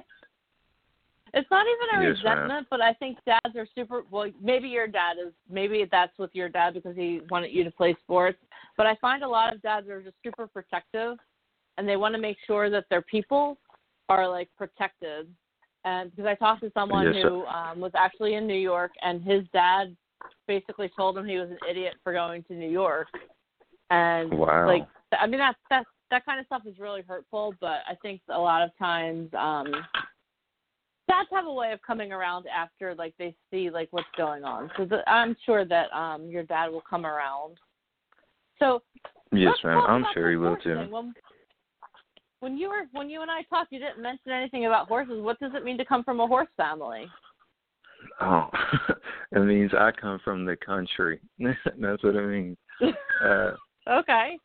It's 1.34 1.50
not 1.52 1.66
even 1.66 2.00
a 2.00 2.10
Yes, 2.10 2.24
ma'am. 2.24 2.38
resentment, 2.38 2.68
but 2.70 2.80
I 2.80 2.94
think 2.94 3.18
dads 3.26 3.56
are 3.58 3.68
super. 3.76 4.04
Well, 4.10 4.32
maybe 4.42 4.70
your 4.70 4.88
dad 4.88 5.18
is. 5.22 5.34
Maybe 5.50 5.86
that's 5.92 6.18
with 6.18 6.30
your 6.34 6.48
dad 6.48 6.74
because 6.76 6.96
he 6.96 7.22
wanted 7.30 7.52
you 7.52 7.66
to 7.66 7.72
play 7.72 7.96
sports. 8.02 8.38
But 8.78 8.86
I 8.86 8.96
find 9.02 9.24
a 9.24 9.28
lot 9.28 9.54
of 9.54 9.62
dads 9.62 9.90
are 9.90 10.02
just 10.02 10.16
super 10.24 10.48
protective, 10.48 11.18
and 11.78 11.88
they 11.88 11.98
want 11.98 12.16
to 12.16 12.22
make 12.22 12.38
sure 12.48 12.70
that 12.70 12.86
their 12.90 13.02
people 13.02 13.58
are 14.08 14.30
like 14.30 14.50
protected. 14.58 15.28
And 15.86 16.12
because 16.12 16.26
I 16.26 16.36
talked 16.36 16.62
to 16.62 16.72
someone 16.74 17.14
Yes, 17.14 17.24
who 17.24 17.46
um, 17.46 17.80
was 17.80 17.92
actually 17.96 18.36
in 18.36 18.48
New 18.48 18.54
York, 18.54 18.92
and 19.02 19.22
his 19.22 19.44
dad 19.52 19.96
basically 20.48 20.90
told 20.96 21.18
him 21.18 21.26
he 21.26 21.38
was 21.38 21.50
an 21.50 21.58
idiot 21.70 21.96
for 22.04 22.14
going 22.14 22.44
to 22.44 22.54
New 22.54 22.70
York. 22.70 23.08
And 23.90 24.32
Wow. 24.32 24.68
like, 24.68 24.88
I 25.20 25.28
mean, 25.28 25.40
that 25.40 25.56
that 25.70 25.86
that 26.10 26.26
kind 26.26 26.40
of 26.40 26.46
stuff 26.46 26.62
is 26.66 26.80
really 26.80 27.02
hurtful. 27.02 27.54
But 27.60 27.82
I 27.88 27.96
think 28.02 28.22
a 28.30 28.40
lot 28.40 28.62
of 28.62 28.72
times. 28.78 29.30
um 29.34 29.86
dads 31.10 31.30
have 31.34 31.46
a 31.48 31.54
way 31.54 31.72
of 31.74 31.82
coming 31.82 32.12
around 32.12 32.46
after 32.48 32.96
like 32.96 33.14
they 33.20 33.36
see 33.52 33.70
like 33.70 33.90
what's 33.92 34.08
going 34.18 34.44
on. 34.44 34.72
So 34.78 34.86
the, 34.86 35.08
I'm 35.10 35.36
sure 35.46 35.66
that 35.66 35.92
um 35.94 36.28
your 36.30 36.44
dad 36.44 36.70
will 36.70 36.84
come 36.90 37.06
around. 37.06 37.58
So 38.60 38.82
yes, 39.32 39.56
ma'am. 39.64 39.84
I'm 39.88 40.06
sure 40.14 40.30
he 40.30 40.38
will 40.38 40.58
too. 40.58 40.88
When, 40.90 41.14
when 42.44 42.58
you 42.58 42.68
were 42.68 42.84
when 42.92 43.10
you 43.10 43.22
and 43.22 43.32
I 43.32 43.44
talked, 43.44 43.72
you 43.72 43.80
didn't 43.80 44.02
mention 44.04 44.34
anything 44.34 44.66
about 44.66 44.90
horses. 44.90 45.24
What 45.24 45.40
does 45.40 45.54
it 45.56 45.64
mean 45.64 45.78
to 45.78 45.86
come 45.86 46.04
from 46.04 46.20
a 46.20 46.28
horse 46.28 46.50
family? 46.58 47.08
Oh, 48.20 48.50
it 49.32 49.40
means 49.40 49.72
I 49.74 49.92
come 49.92 50.20
from 50.26 50.44
the 50.44 50.58
country. 50.58 51.22
That's 51.40 52.04
what 52.04 52.16
it 52.16 52.28
means. 52.28 52.58
Uh, 53.24 53.52
Okay. 53.90 54.38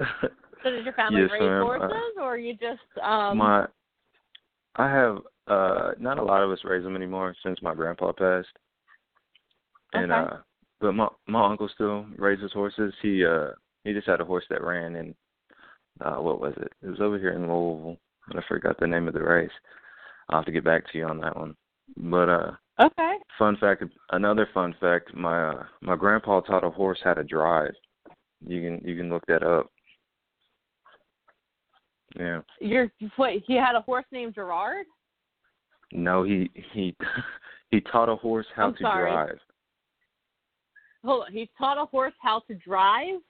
So 0.00 0.70
does 0.70 0.84
your 0.84 0.92
family 0.94 1.22
Yes, 1.22 1.30
raise. 1.32 1.42
Uh, 1.42 1.60
horses, 1.60 2.14
or 2.20 2.38
you 2.38 2.52
just 2.54 2.80
um? 3.02 3.38
my, 3.38 3.66
I 4.76 4.88
have 4.88 5.18
uh, 5.48 5.90
not 5.98 6.18
a 6.18 6.24
lot 6.24 6.42
of 6.42 6.52
us 6.52 6.60
raise 6.64 6.84
them 6.84 6.94
anymore 6.94 7.34
since 7.42 7.60
my 7.62 7.74
grandpa 7.74 8.12
passed. 8.12 8.46
And 9.92 10.12
Okay. 10.12 10.34
uh 10.34 10.36
but 10.80 10.92
my 10.92 11.08
my 11.26 11.48
uncle 11.48 11.68
still 11.74 12.06
raises 12.16 12.52
horses. 12.52 12.94
He 13.02 13.24
uh 13.24 13.50
he 13.82 13.92
just 13.92 14.06
had 14.06 14.20
a 14.20 14.24
horse 14.24 14.44
that 14.50 14.62
ran 14.62 14.94
in 14.94 15.14
uh 16.00 16.16
what 16.16 16.40
was 16.40 16.54
it? 16.56 16.72
It 16.82 16.88
was 16.88 17.00
over 17.00 17.18
here 17.18 17.32
in 17.32 17.42
Louisville. 17.42 17.98
And 18.30 18.40
I 18.40 18.42
forgot 18.48 18.78
the 18.80 18.86
name 18.86 19.06
of 19.06 19.14
the 19.14 19.22
race. 19.22 19.50
I'll 20.28 20.38
have 20.38 20.46
to 20.46 20.52
get 20.52 20.64
back 20.64 20.90
to 20.90 20.98
you 20.98 21.06
on 21.06 21.20
that 21.20 21.36
one. 21.36 21.54
But 21.96 22.28
uh 22.28 22.50
Okay. 22.80 23.14
fun 23.38 23.56
fact 23.58 23.84
another 24.10 24.48
fun 24.52 24.74
fact, 24.80 25.14
my 25.14 25.50
uh, 25.50 25.64
my 25.80 25.96
grandpa 25.96 26.40
taught 26.40 26.64
a 26.64 26.70
horse 26.70 26.98
how 27.04 27.14
to 27.14 27.22
drive. 27.22 27.72
You 28.46 28.60
can 28.60 28.88
you 28.88 28.96
can 28.96 29.10
look 29.10 29.24
that 29.26 29.42
up. 29.42 29.70
Yeah. 32.18 32.40
You're 32.60 32.90
wait. 33.18 33.44
He 33.46 33.54
had 33.54 33.76
a 33.76 33.80
horse 33.80 34.04
named 34.10 34.34
Gerard. 34.34 34.86
No, 35.92 36.24
he 36.24 36.50
he 36.72 36.96
he 37.70 37.80
taught 37.80 38.08
a 38.08 38.16
horse 38.16 38.46
how 38.56 38.66
I'm 38.68 38.74
to 38.76 38.82
sorry. 38.82 39.10
drive. 39.10 39.38
Hold 41.04 41.24
on. 41.26 41.32
He 41.32 41.48
taught 41.58 41.78
a 41.78 41.84
horse 41.86 42.14
how 42.20 42.40
to 42.48 42.54
drive. 42.54 43.20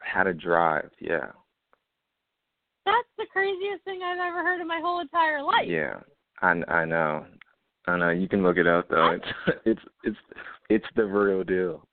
How 0.00 0.22
to 0.22 0.32
drive, 0.32 0.90
yeah. 1.00 1.26
That's 2.88 3.08
the 3.18 3.26
craziest 3.30 3.84
thing 3.84 4.00
I've 4.02 4.18
ever 4.18 4.42
heard 4.42 4.60
in 4.60 4.66
my 4.66 4.80
whole 4.82 5.00
entire 5.00 5.42
life. 5.42 5.66
Yeah. 5.66 6.00
I 6.40 6.62
I 6.68 6.84
know. 6.84 7.26
I 7.86 7.98
know. 7.98 8.10
You 8.10 8.28
can 8.28 8.42
look 8.42 8.56
it 8.56 8.66
up 8.66 8.88
though. 8.88 9.10
It's 9.10 9.26
it's 9.66 9.80
it's 10.04 10.16
it's 10.70 10.86
the 10.96 11.04
real 11.04 11.44
deal. 11.44 11.86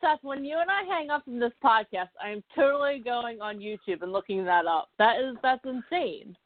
Seth, 0.00 0.18
when 0.22 0.44
you 0.44 0.58
and 0.58 0.70
I 0.70 0.82
hang 0.82 1.10
up 1.10 1.24
from 1.24 1.38
this 1.38 1.52
podcast, 1.62 2.08
I 2.24 2.30
am 2.30 2.42
totally 2.56 3.00
going 3.04 3.40
on 3.40 3.58
YouTube 3.58 4.02
and 4.02 4.12
looking 4.12 4.44
that 4.44 4.66
up. 4.66 4.88
That 4.98 5.20
is 5.20 5.36
that's 5.42 5.64
insane. 5.64 6.36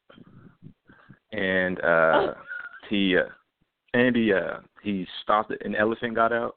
And 1.32 1.80
uh 1.80 2.34
he 2.90 3.16
uh 3.16 3.30
Andy 3.96 4.32
uh 4.34 4.58
he 4.82 5.06
stopped 5.22 5.50
it 5.50 5.62
an 5.64 5.74
elephant 5.74 6.14
got 6.14 6.32
out. 6.32 6.56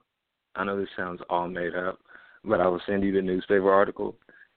I 0.56 0.66
know 0.66 0.78
this 0.78 0.90
sounds 0.98 1.22
all 1.30 1.48
made 1.48 1.76
up, 1.76 2.00
but 2.44 2.60
I 2.60 2.68
will 2.68 2.82
send 2.88 3.04
you 3.04 3.14
the 3.14 3.22
newspaper 3.22 3.72
article. 3.72 4.16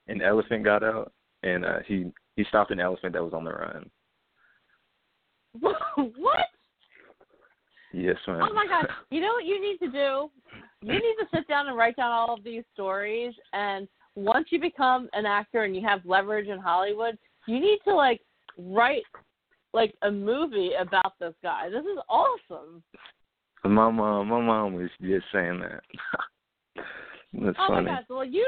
An 0.08 0.22
elephant 0.22 0.64
got 0.64 0.82
out 0.82 1.12
and 1.42 1.64
uh 1.64 1.78
he 1.86 2.12
he 2.36 2.44
stopped 2.44 2.70
an 2.70 2.80
elephant 2.80 3.12
that 3.12 3.24
was 3.24 3.34
on 3.34 3.44
the 3.44 3.50
run. 3.50 3.90
what? 5.60 6.46
Yes, 7.92 8.16
ma'am. 8.26 8.40
Oh 8.42 8.54
my 8.54 8.66
god! 8.66 8.86
You 9.10 9.20
know 9.20 9.32
what 9.32 9.44
you 9.44 9.60
need 9.60 9.78
to 9.78 9.90
do? 9.90 10.30
You 10.82 10.92
need 10.92 11.16
to 11.18 11.26
sit 11.34 11.48
down 11.48 11.66
and 11.66 11.76
write 11.76 11.96
down 11.96 12.12
all 12.12 12.34
of 12.34 12.44
these 12.44 12.62
stories. 12.72 13.34
And 13.52 13.88
once 14.14 14.48
you 14.50 14.60
become 14.60 15.08
an 15.12 15.26
actor 15.26 15.64
and 15.64 15.74
you 15.74 15.82
have 15.86 16.00
leverage 16.04 16.48
in 16.48 16.58
Hollywood, 16.58 17.18
you 17.46 17.60
need 17.60 17.78
to 17.84 17.94
like 17.94 18.20
write 18.56 19.02
like 19.72 19.94
a 20.02 20.10
movie 20.10 20.70
about 20.80 21.14
this 21.18 21.34
guy. 21.42 21.68
This 21.68 21.84
is 21.84 21.98
awesome. 22.08 22.82
My 23.64 23.90
mom, 23.90 24.28
my 24.28 24.40
mom 24.40 24.74
was 24.74 24.88
just 25.00 25.26
saying 25.32 25.60
that. 25.60 25.82
That's 27.32 27.56
oh 27.60 27.68
funny. 27.68 27.86
my 27.86 27.96
god! 27.96 28.04
Well, 28.08 28.24
you, 28.24 28.46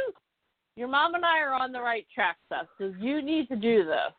your 0.76 0.88
mom 0.88 1.14
and 1.14 1.24
I 1.24 1.38
are 1.40 1.54
on 1.54 1.72
the 1.72 1.80
right 1.80 2.06
track, 2.14 2.36
Seth. 2.48 2.66
Because 2.78 2.94
you 3.00 3.22
need 3.22 3.48
to 3.48 3.56
do 3.56 3.84
this. 3.84 4.12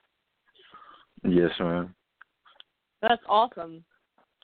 Yes, 1.24 1.52
ma'am. 1.60 1.94
That's 3.02 3.22
awesome. 3.28 3.84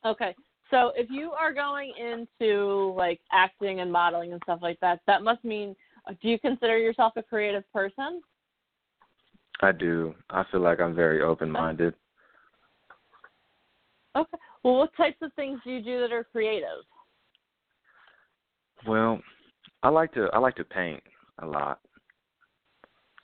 Okay. 0.05 0.35
So 0.71 0.91
if 0.95 1.09
you 1.09 1.31
are 1.31 1.53
going 1.53 1.93
into 1.99 2.93
like 2.95 3.19
acting 3.31 3.79
and 3.79 3.91
modeling 3.91 4.33
and 4.33 4.41
stuff 4.43 4.59
like 4.61 4.79
that, 4.81 4.99
that 5.07 5.23
must 5.23 5.43
mean 5.43 5.75
uh, 6.07 6.13
do 6.21 6.29
you 6.29 6.39
consider 6.39 6.77
yourself 6.77 7.13
a 7.15 7.23
creative 7.23 7.63
person? 7.73 8.21
I 9.61 9.71
do. 9.71 10.13
I 10.29 10.43
feel 10.51 10.61
like 10.61 10.79
I'm 10.79 10.95
very 10.95 11.21
open-minded. 11.21 11.93
Okay. 14.15 14.37
Well, 14.63 14.77
what 14.77 14.95
types 14.95 15.17
of 15.21 15.33
things 15.33 15.59
do 15.63 15.71
you 15.71 15.81
do 15.81 15.99
that 16.01 16.11
are 16.11 16.23
creative? 16.23 16.83
Well, 18.87 19.19
I 19.83 19.89
like 19.89 20.13
to 20.13 20.29
I 20.33 20.39
like 20.39 20.55
to 20.55 20.63
paint 20.63 21.03
a 21.41 21.45
lot. 21.45 21.79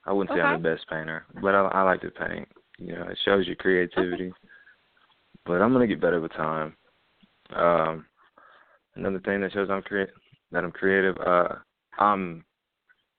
I 0.05 0.13
wouldn't 0.13 0.37
say 0.37 0.41
I'm 0.41 0.61
the 0.61 0.69
best 0.69 0.87
painter, 0.89 1.25
but 1.41 1.55
I, 1.55 1.61
I 1.67 1.81
like 1.81 2.01
to 2.01 2.11
paint. 2.11 2.47
You 2.77 2.93
know, 2.93 3.03
it 3.03 3.17
shows 3.25 3.47
your 3.47 3.55
creativity. 3.55 4.31
But 5.45 5.61
I'm 5.61 5.73
gonna 5.73 5.87
get 5.87 6.01
better 6.01 6.21
with 6.21 6.33
time. 6.33 6.75
Um, 7.55 8.05
another 8.95 9.19
thing 9.19 9.41
that 9.41 9.53
shows 9.53 9.69
I'm 9.69 9.81
create 9.81 10.09
that 10.51 10.63
I'm 10.63 10.71
creative. 10.71 11.17
Uh, 11.17 11.55
I'm 11.99 12.43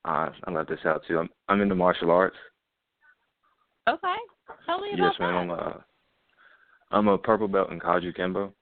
uh, 0.05 0.31
I 0.45 0.51
left 0.51 0.69
this 0.69 0.79
out 0.85 1.03
too. 1.07 1.19
I'm 1.19 1.29
I'm 1.49 1.61
into 1.61 1.75
martial 1.75 2.11
arts. 2.11 2.37
Okay. 3.89 4.15
Tell 4.65 4.81
me 4.81 4.91
about 4.95 5.05
Yes, 5.05 5.15
ma'am. 5.21 5.35
I'm 5.35 5.51
a 5.51 5.85
I'm 6.91 7.09
a 7.09 7.19
purple 7.19 7.49
belt 7.49 7.71
in 7.71 7.81
Kajukenbo. 7.81 8.53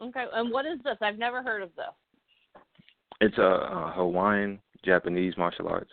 Okay. 0.00 0.24
And 0.34 0.50
what 0.50 0.66
is 0.66 0.78
this? 0.84 0.96
I've 1.00 1.18
never 1.18 1.42
heard 1.42 1.62
of 1.62 1.70
this. 1.76 1.84
It's 3.20 3.38
a, 3.38 3.42
a 3.42 3.92
Hawaiian 3.94 4.58
Japanese 4.84 5.36
martial 5.36 5.68
arts. 5.68 5.90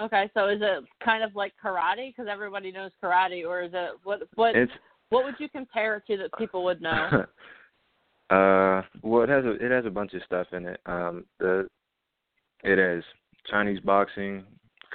Okay. 0.00 0.30
So 0.34 0.48
is 0.48 0.60
it 0.62 0.84
kind 1.04 1.22
of 1.22 1.34
like 1.36 1.52
karate 1.62 2.14
because 2.14 2.28
everybody 2.30 2.72
knows 2.72 2.90
karate, 3.02 3.46
or 3.46 3.62
is 3.62 3.72
it 3.74 3.90
what 4.04 4.22
what 4.34 4.56
It's 4.56 4.72
what 5.10 5.24
would 5.24 5.34
you 5.38 5.48
compare 5.48 5.96
it 5.96 6.04
to 6.06 6.16
that 6.18 6.30
people 6.38 6.64
would 6.64 6.80
know? 6.80 7.24
uh, 8.30 8.82
well, 9.02 9.22
it 9.22 9.28
has 9.28 9.44
a 9.44 9.52
it 9.64 9.70
has 9.70 9.84
a 9.84 9.90
bunch 9.90 10.14
of 10.14 10.22
stuff 10.24 10.46
in 10.52 10.66
it. 10.66 10.80
Um, 10.86 11.24
the 11.38 11.68
it 12.62 12.78
has 12.78 13.02
Chinese 13.50 13.80
boxing, 13.80 14.44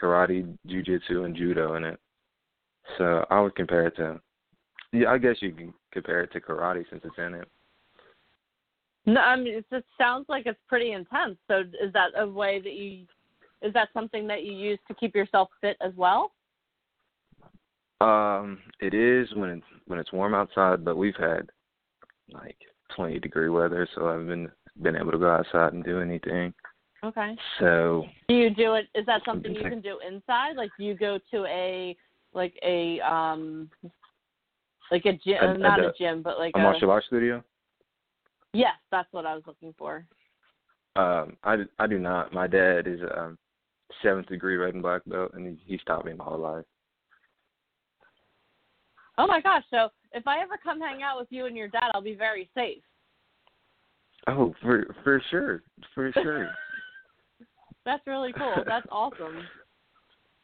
karate, 0.01 0.57
jujitsu, 0.67 1.25
and 1.25 1.35
judo 1.35 1.75
in 1.75 1.83
it. 1.83 1.99
So 2.97 3.25
I 3.29 3.41
would 3.41 3.55
compare 3.55 3.87
it 3.87 3.95
to. 3.97 4.19
Yeah, 4.91 5.11
I 5.11 5.17
guess 5.17 5.35
you 5.41 5.51
can 5.51 5.73
compare 5.91 6.21
it 6.21 6.31
to 6.33 6.39
karate 6.39 6.85
since 6.89 7.01
it's 7.03 7.17
in 7.17 7.33
it. 7.35 7.47
No, 9.05 9.21
I 9.21 9.35
mean 9.35 9.53
it 9.53 9.65
just 9.71 9.85
sounds 9.97 10.25
like 10.29 10.45
it's 10.45 10.59
pretty 10.67 10.93
intense. 10.93 11.37
So 11.47 11.59
is 11.59 11.93
that 11.93 12.11
a 12.17 12.27
way 12.27 12.59
that 12.59 12.73
you 12.73 13.05
is 13.61 13.73
that 13.73 13.89
something 13.93 14.27
that 14.27 14.43
you 14.43 14.53
use 14.53 14.79
to 14.87 14.93
keep 14.93 15.15
yourself 15.15 15.49
fit 15.61 15.77
as 15.81 15.93
well? 15.95 16.31
Um, 18.01 18.59
it 18.79 18.93
is 18.93 19.27
when 19.35 19.49
it's 19.49 19.65
when 19.87 19.99
it's 19.99 20.11
warm 20.11 20.33
outside, 20.33 20.83
but 20.83 20.97
we've 20.97 21.15
had 21.15 21.49
like 22.31 22.57
20 22.95 23.19
degree 23.19 23.49
weather, 23.49 23.87
so 23.95 24.07
I've 24.09 24.27
been 24.27 24.49
been 24.81 24.95
able 24.95 25.11
to 25.11 25.17
go 25.17 25.31
outside 25.31 25.73
and 25.73 25.83
do 25.83 26.01
anything. 26.01 26.53
Okay. 27.03 27.35
So 27.59 28.05
Do 28.27 28.35
you 28.35 28.49
do 28.49 28.73
it 28.75 28.87
is 28.95 29.05
that 29.05 29.21
something 29.25 29.55
you 29.55 29.63
can 29.63 29.81
do 29.81 29.99
inside? 30.05 30.55
Like 30.55 30.71
do 30.77 30.83
you 30.83 30.95
go 30.95 31.19
to 31.31 31.45
a 31.45 31.95
like 32.33 32.53
a 32.63 32.99
um 32.99 33.69
like 34.91 35.05
a 35.05 35.13
gym 35.13 35.37
A- 35.41 35.51
a- 35.51 35.57
not 35.57 35.79
a 35.79 35.87
a- 35.87 35.93
gym, 35.97 36.21
but 36.21 36.37
like 36.37 36.53
a 36.55 36.59
martial 36.59 36.91
arts 36.91 37.07
studio. 37.07 37.43
Yes, 38.53 38.75
that's 38.91 39.11
what 39.11 39.25
I 39.25 39.35
was 39.35 39.43
looking 39.47 39.73
for. 39.77 40.05
Um, 40.95 41.37
I 41.43 41.57
I 41.79 41.87
do 41.87 41.99
not. 41.99 42.33
My 42.33 42.47
dad 42.47 42.87
is 42.87 42.99
um 43.15 43.37
seventh 44.01 44.27
degree 44.27 44.57
red 44.57 44.73
and 44.73 44.83
black 44.83 45.01
belt, 45.05 45.31
and 45.33 45.47
he, 45.47 45.57
he's 45.65 45.83
taught 45.85 46.05
me 46.05 46.13
my 46.13 46.23
whole 46.23 46.39
life. 46.39 46.65
Oh 49.17 49.27
my 49.27 49.41
gosh, 49.41 49.63
so 49.69 49.89
if 50.11 50.27
I 50.27 50.41
ever 50.41 50.57
come 50.61 50.79
hang 50.79 51.01
out 51.01 51.17
with 51.17 51.27
you 51.29 51.45
and 51.45 51.55
your 51.55 51.69
dad, 51.69 51.91
I'll 51.93 52.01
be 52.01 52.15
very 52.15 52.49
safe. 52.53 52.83
Oh, 54.27 54.53
for 54.61 54.85
for 55.03 55.21
sure, 55.29 55.63
for 55.93 56.11
sure. 56.23 56.49
That's 57.85 58.05
really 58.07 58.33
cool. 58.33 58.63
That's 58.67 58.87
awesome. 58.91 59.47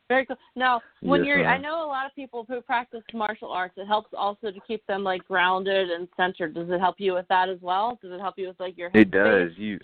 Very 0.07 0.25
cool. 0.25 0.37
Now, 0.55 0.81
when 1.01 1.21
Yes, 1.21 1.27
you're, 1.27 1.45
I 1.47 1.57
know 1.57 1.85
a 1.85 1.87
lot 1.87 2.05
of 2.05 2.13
people 2.13 2.45
who 2.47 2.61
practice 2.61 3.01
martial 3.13 3.49
arts. 3.49 3.75
It 3.77 3.87
helps 3.87 4.09
also 4.13 4.51
to 4.51 4.59
keep 4.67 4.85
them 4.85 5.03
like 5.03 5.25
grounded 5.25 5.89
and 5.89 6.07
centered. 6.17 6.53
Does 6.53 6.69
it 6.69 6.79
help 6.79 6.95
you 6.99 7.13
with 7.13 7.27
that 7.29 7.47
as 7.47 7.59
well? 7.61 7.97
Does 8.01 8.11
it 8.11 8.19
help 8.19 8.35
you 8.37 8.49
with 8.49 8.59
like 8.59 8.77
your? 8.77 8.91
It 8.93 9.09
does. 9.09 9.51
You, 9.55 9.79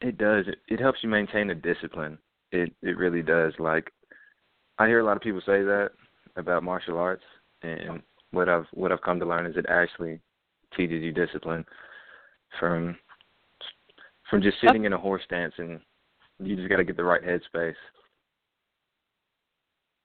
it 0.00 0.18
does. 0.18 0.46
It, 0.46 0.58
it 0.68 0.80
helps 0.80 1.00
you 1.02 1.08
maintain 1.08 1.50
a 1.50 1.54
discipline. 1.54 2.16
It 2.52 2.72
it 2.82 2.96
really 2.96 3.22
does. 3.22 3.52
Like, 3.58 3.92
I 4.78 4.86
hear 4.86 5.00
a 5.00 5.04
lot 5.04 5.16
of 5.16 5.22
people 5.22 5.40
say 5.40 5.62
that 5.62 5.90
about 6.36 6.62
martial 6.62 6.98
arts, 6.98 7.24
and 7.62 8.02
what 8.32 8.48
I've 8.48 8.66
what 8.72 8.92
I've 8.92 9.02
come 9.02 9.20
to 9.20 9.26
learn 9.26 9.46
is 9.46 9.56
it 9.56 9.66
actually 9.68 10.20
teaches 10.76 11.02
you 11.02 11.12
discipline 11.12 11.64
from 12.58 12.96
from 14.28 14.42
just 14.42 14.60
sitting 14.60 14.84
in 14.84 14.92
a 14.92 14.98
horse 14.98 15.22
stance, 15.24 15.54
and 15.58 15.80
you 16.38 16.56
just 16.56 16.68
got 16.68 16.76
to 16.76 16.84
get 16.84 16.96
the 16.96 17.04
right 17.04 17.22
headspace. 17.22 17.74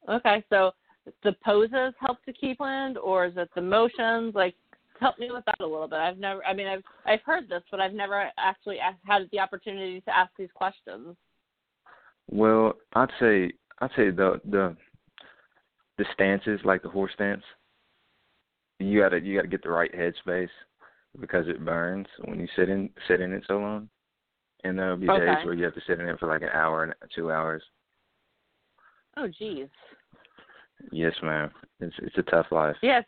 Okay, 0.09 0.43
so 0.49 0.71
the 1.23 1.33
poses 1.43 1.93
help 1.99 2.23
to 2.25 2.33
keep 2.33 2.59
wind, 2.59 2.97
or 2.97 3.25
is 3.25 3.33
it 3.37 3.49
the 3.55 3.61
motions? 3.61 4.35
Like, 4.35 4.55
help 4.99 5.17
me 5.19 5.29
with 5.31 5.45
that 5.45 5.59
a 5.59 5.65
little 5.65 5.87
bit. 5.87 5.99
I've 5.99 6.17
never. 6.17 6.43
I 6.45 6.53
mean, 6.53 6.67
I've 6.67 6.83
I've 7.05 7.21
heard 7.25 7.47
this, 7.49 7.63
but 7.71 7.79
I've 7.79 7.93
never 7.93 8.29
actually 8.37 8.77
had 9.03 9.29
the 9.31 9.39
opportunity 9.39 10.01
to 10.01 10.15
ask 10.15 10.31
these 10.37 10.49
questions. 10.53 11.15
Well, 12.29 12.73
I'd 12.93 13.11
say 13.19 13.51
I'd 13.79 13.91
say 13.95 14.09
the 14.11 14.41
the 14.49 14.75
the 15.97 16.05
stances 16.13 16.59
like 16.63 16.81
the 16.81 16.89
horse 16.89 17.11
stance. 17.13 17.43
You 18.79 19.01
gotta 19.01 19.19
you 19.19 19.35
gotta 19.35 19.47
get 19.47 19.63
the 19.63 19.69
right 19.69 19.93
headspace 19.93 20.49
because 21.19 21.47
it 21.47 21.63
burns 21.63 22.07
when 22.25 22.39
you 22.39 22.47
sit 22.55 22.69
in 22.69 22.89
sit 23.07 23.21
in 23.21 23.31
it 23.33 23.43
so 23.47 23.57
long. 23.57 23.89
And 24.63 24.77
there'll 24.77 24.97
be 24.97 25.09
Okay. 25.09 25.25
days 25.25 25.45
where 25.45 25.53
you 25.53 25.63
have 25.63 25.75
to 25.75 25.81
sit 25.85 25.99
in 25.99 26.07
it 26.07 26.19
for 26.19 26.27
like 26.27 26.41
an 26.41 26.49
hour 26.49 26.83
and 26.83 26.93
two 27.13 27.31
hours. 27.31 27.61
Oh, 29.15 29.27
geez. 29.27 29.67
Yes, 30.91 31.13
ma'am. 31.21 31.51
It's 31.79 31.95
it's 31.99 32.17
a 32.17 32.23
tough 32.23 32.47
life. 32.51 32.75
Yes. 32.81 33.05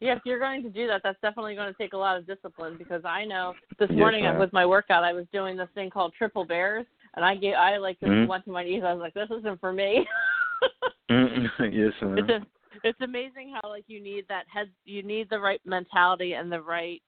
Yeah, 0.00 0.16
if 0.16 0.22
you're 0.24 0.38
going 0.38 0.62
to 0.62 0.70
do 0.70 0.86
that, 0.86 1.02
that's 1.04 1.20
definitely 1.22 1.54
going 1.54 1.72
to 1.72 1.78
take 1.78 1.92
a 1.92 1.96
lot 1.96 2.16
of 2.16 2.26
discipline 2.26 2.76
because 2.76 3.02
I 3.04 3.24
know 3.24 3.54
this 3.78 3.88
Yes, 3.90 3.98
morning 3.98 4.24
ma'am. 4.24 4.38
with 4.38 4.52
my 4.52 4.66
workout, 4.66 5.04
I 5.04 5.12
was 5.12 5.26
doing 5.32 5.56
this 5.56 5.68
thing 5.74 5.88
called 5.88 6.12
triple 6.16 6.44
bears, 6.44 6.84
and 7.16 7.24
I 7.24 7.34
gave, 7.36 7.54
I 7.54 7.76
like 7.76 8.00
Mhm. 8.00 8.26
went 8.26 8.44
to 8.44 8.50
my 8.50 8.64
knees. 8.64 8.82
I 8.84 8.92
was 8.92 9.00
like, 9.00 9.14
this 9.14 9.30
isn't 9.30 9.60
for 9.60 9.72
me. 9.72 10.06
Mm, 11.10 11.50
yes, 11.72 11.92
ma'am. 12.00 12.18
it's 12.18 12.30
a, 12.30 12.46
it's 12.88 13.00
amazing 13.02 13.54
how 13.54 13.68
like 13.68 13.84
you 13.88 14.00
need 14.00 14.26
that 14.28 14.46
head, 14.48 14.70
you 14.86 15.02
need 15.02 15.28
the 15.28 15.38
right 15.38 15.60
mentality 15.66 16.32
and 16.32 16.50
the 16.50 16.60
right 16.60 17.02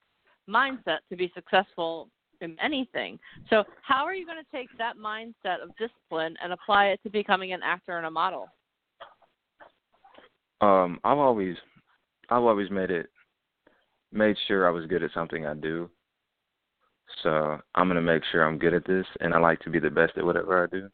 mindset 0.47 0.99
to 1.09 1.15
be 1.15 1.31
successful 1.33 2.09
in 2.41 2.55
anything. 2.61 3.19
So, 3.49 3.63
how 3.81 4.05
are 4.05 4.13
you 4.13 4.25
going 4.25 4.37
to 4.37 4.51
take 4.55 4.69
that 4.77 4.97
mindset 4.97 5.63
of 5.63 5.75
discipline 5.77 6.35
and 6.43 6.53
apply 6.53 6.87
it 6.87 6.99
to 7.03 7.09
becoming 7.09 7.53
an 7.53 7.61
actor 7.63 7.97
and 7.97 8.05
a 8.05 8.11
model? 8.11 8.49
Um, 10.61 10.99
I've 11.03 11.17
always, 11.17 11.55
I've 12.29 12.43
always 12.43 12.69
made 12.69 12.91
it, 12.91 13.09
made 14.11 14.35
sure 14.47 14.67
I 14.67 14.71
was 14.71 14.85
good 14.85 15.03
at 15.03 15.11
something 15.13 15.45
I 15.45 15.53
do. 15.53 15.89
So 17.23 17.59
I'm 17.75 17.87
gonna 17.87 18.01
make 18.01 18.23
sure 18.31 18.43
I'm 18.43 18.57
good 18.57 18.73
at 18.73 18.85
this, 18.85 19.05
and 19.21 19.33
I 19.33 19.39
like 19.39 19.59
to 19.61 19.69
be 19.69 19.79
the 19.79 19.89
best 19.89 20.17
at 20.17 20.25
whatever 20.25 20.63
I 20.63 20.67
do. 20.67 20.89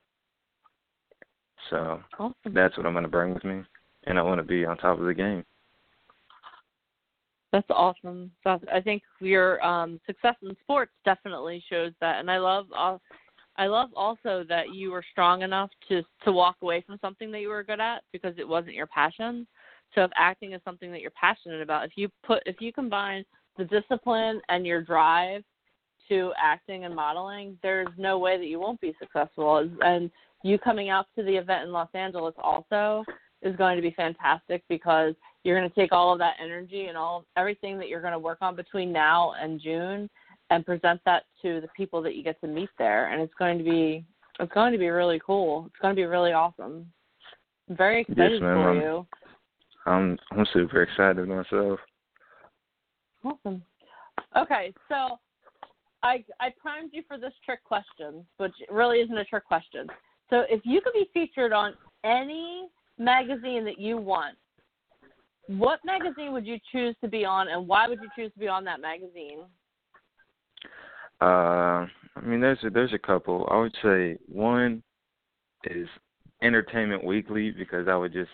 So 1.69 1.99
Awesome. 2.19 2.53
that's 2.53 2.77
what 2.77 2.85
I'm 2.85 2.93
gonna 2.93 3.07
bring 3.07 3.33
with 3.33 3.43
me, 3.43 3.63
and 4.05 4.17
I 4.17 4.21
want 4.21 4.39
to 4.39 4.43
be 4.43 4.65
on 4.65 4.77
top 4.77 4.99
of 4.99 5.05
the 5.05 5.13
game. 5.13 5.45
That's 7.51 7.69
awesome. 7.69 8.31
So 8.43 8.59
I 8.73 8.81
think 8.81 9.03
your 9.19 9.63
um, 9.63 9.99
success 10.07 10.35
in 10.41 10.57
sports 10.61 10.91
definitely 11.05 11.63
shows 11.69 11.91
that, 12.01 12.19
and 12.19 12.31
I 12.31 12.39
love 12.39 12.65
I 13.57 13.67
love 13.67 13.89
also 13.95 14.43
that 14.49 14.73
you 14.73 14.91
were 14.91 15.03
strong 15.11 15.43
enough 15.43 15.69
to 15.89 16.01
to 16.23 16.31
walk 16.31 16.57
away 16.61 16.81
from 16.81 16.97
something 17.01 17.31
that 17.31 17.41
you 17.41 17.49
were 17.49 17.63
good 17.63 17.79
at 17.79 18.03
because 18.11 18.33
it 18.37 18.47
wasn't 18.47 18.73
your 18.73 18.87
passion. 18.87 19.45
So 19.93 20.03
if 20.03 20.11
acting 20.15 20.53
is 20.53 20.61
something 20.65 20.91
that 20.91 21.01
you're 21.01 21.11
passionate 21.11 21.61
about, 21.61 21.85
if 21.85 21.91
you 21.95 22.09
put 22.25 22.41
if 22.45 22.59
you 22.59 22.73
combine 22.73 23.23
the 23.57 23.65
discipline 23.65 24.41
and 24.49 24.65
your 24.65 24.81
drive 24.81 25.43
to 26.09 26.31
acting 26.41 26.85
and 26.85 26.95
modeling, 26.95 27.57
there's 27.63 27.87
no 27.97 28.17
way 28.17 28.37
that 28.37 28.47
you 28.47 28.59
won't 28.59 28.81
be 28.81 28.93
successful. 28.99 29.69
And 29.81 30.09
you 30.43 30.57
coming 30.57 30.89
out 30.89 31.07
to 31.15 31.23
the 31.23 31.35
event 31.35 31.63
in 31.63 31.71
Los 31.71 31.89
Angeles 31.93 32.33
also 32.37 33.03
is 33.41 33.55
going 33.55 33.75
to 33.75 33.81
be 33.81 33.91
fantastic 33.91 34.63
because 34.69 35.13
you're 35.43 35.57
going 35.57 35.69
to 35.69 35.75
take 35.75 35.91
all 35.91 36.13
of 36.13 36.19
that 36.19 36.35
energy 36.41 36.85
and 36.85 36.97
all 36.97 37.25
everything 37.37 37.77
that 37.77 37.89
you're 37.89 38.01
going 38.01 38.13
to 38.13 38.19
work 38.19 38.37
on 38.41 38.55
between 38.55 38.91
now 38.91 39.33
and 39.39 39.59
June 39.61 40.09
and 40.49 40.65
present 40.65 41.01
that 41.05 41.23
to 41.41 41.61
the 41.61 41.67
people 41.75 42.01
that 42.01 42.15
you 42.15 42.23
get 42.23 42.39
to 42.41 42.47
meet 42.47 42.69
there 42.77 43.11
and 43.11 43.21
it's 43.21 43.33
going 43.39 43.57
to 43.57 43.63
be 43.63 44.05
it's 44.39 44.51
going 44.53 44.71
to 44.71 44.79
be 44.79 44.89
really 44.89 45.21
cool. 45.23 45.65
It's 45.67 45.75
going 45.79 45.95
to 45.95 45.99
be 45.99 46.05
really 46.05 46.31
awesome. 46.31 46.87
I'm 47.69 47.77
very 47.77 48.01
excited 48.01 48.41
ma'am. 48.41 48.55
for 48.55 48.69
I'm- 48.69 48.81
you. 48.81 49.07
I'm 49.85 50.17
I'm 50.31 50.45
super 50.53 50.81
excited 50.81 51.27
myself. 51.27 51.79
Awesome. 53.23 53.61
Okay, 54.35 54.73
so 54.89 55.19
I 56.03 56.23
I 56.39 56.53
primed 56.61 56.91
you 56.93 57.03
for 57.07 57.17
this 57.17 57.33
trick 57.45 57.63
question, 57.63 58.25
which 58.37 58.53
really 58.69 58.99
isn't 58.99 59.17
a 59.17 59.25
trick 59.25 59.45
question. 59.45 59.87
So 60.29 60.43
if 60.49 60.61
you 60.65 60.81
could 60.81 60.93
be 60.93 61.09
featured 61.13 61.53
on 61.53 61.73
any 62.03 62.67
magazine 62.97 63.65
that 63.65 63.79
you 63.79 63.97
want, 63.97 64.37
what 65.47 65.79
magazine 65.85 66.33
would 66.33 66.45
you 66.45 66.57
choose 66.71 66.95
to 67.01 67.07
be 67.07 67.25
on, 67.25 67.47
and 67.47 67.67
why 67.67 67.87
would 67.87 67.99
you 68.01 68.09
choose 68.15 68.31
to 68.33 68.39
be 68.39 68.47
on 68.47 68.63
that 68.65 68.81
magazine? 68.81 69.39
Uh, 71.21 71.85
I 72.15 72.21
mean, 72.21 72.41
there's 72.41 72.59
a, 72.63 72.69
there's 72.69 72.93
a 72.93 72.99
couple. 72.99 73.47
I 73.51 73.57
would 73.57 73.75
say 73.81 74.17
one 74.27 74.83
is 75.65 75.87
Entertainment 76.41 77.03
Weekly 77.03 77.51
because 77.51 77.87
I 77.87 77.95
would 77.95 78.11
just, 78.11 78.31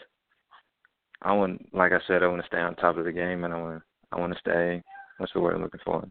I 1.22 1.34
want, 1.34 1.68
like 1.74 1.92
I 1.92 2.00
said, 2.08 2.24
I 2.24 2.28
want 2.28 2.42
to 2.42 2.48
stay 2.48 2.58
on 2.58 2.76
top 2.76 2.98
of 2.98 3.06
the 3.06 3.12
game, 3.12 3.44
and 3.44 3.54
I 3.54 3.62
want, 3.62 3.84
I 4.12 4.20
want 4.20 4.34
to 4.34 4.40
stay. 4.40 4.82
What's 5.18 5.34
the 5.34 5.40
word 5.40 5.56
I'm 5.56 5.62
looking 5.62 5.82
for? 5.84 6.08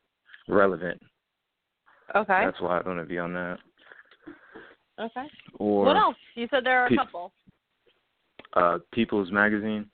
Relevant. 0.49 1.01
Okay. 2.17 2.43
That's 2.45 2.61
why 2.61 2.79
I 2.79 2.87
want 2.87 2.99
to 3.01 3.05
be 3.05 3.19
on 3.19 3.33
that. 3.35 3.59
Okay. 5.01 5.27
Or 5.59 5.85
what 5.85 5.97
else? 5.97 6.17
You 6.35 6.49
said 6.51 6.65
there 6.65 6.81
are 6.83 6.87
a 6.87 6.91
Pe- 6.91 6.97
couple. 6.97 7.33
uh, 8.55 8.79
People's 8.93 9.31
Magazine. 9.31 9.89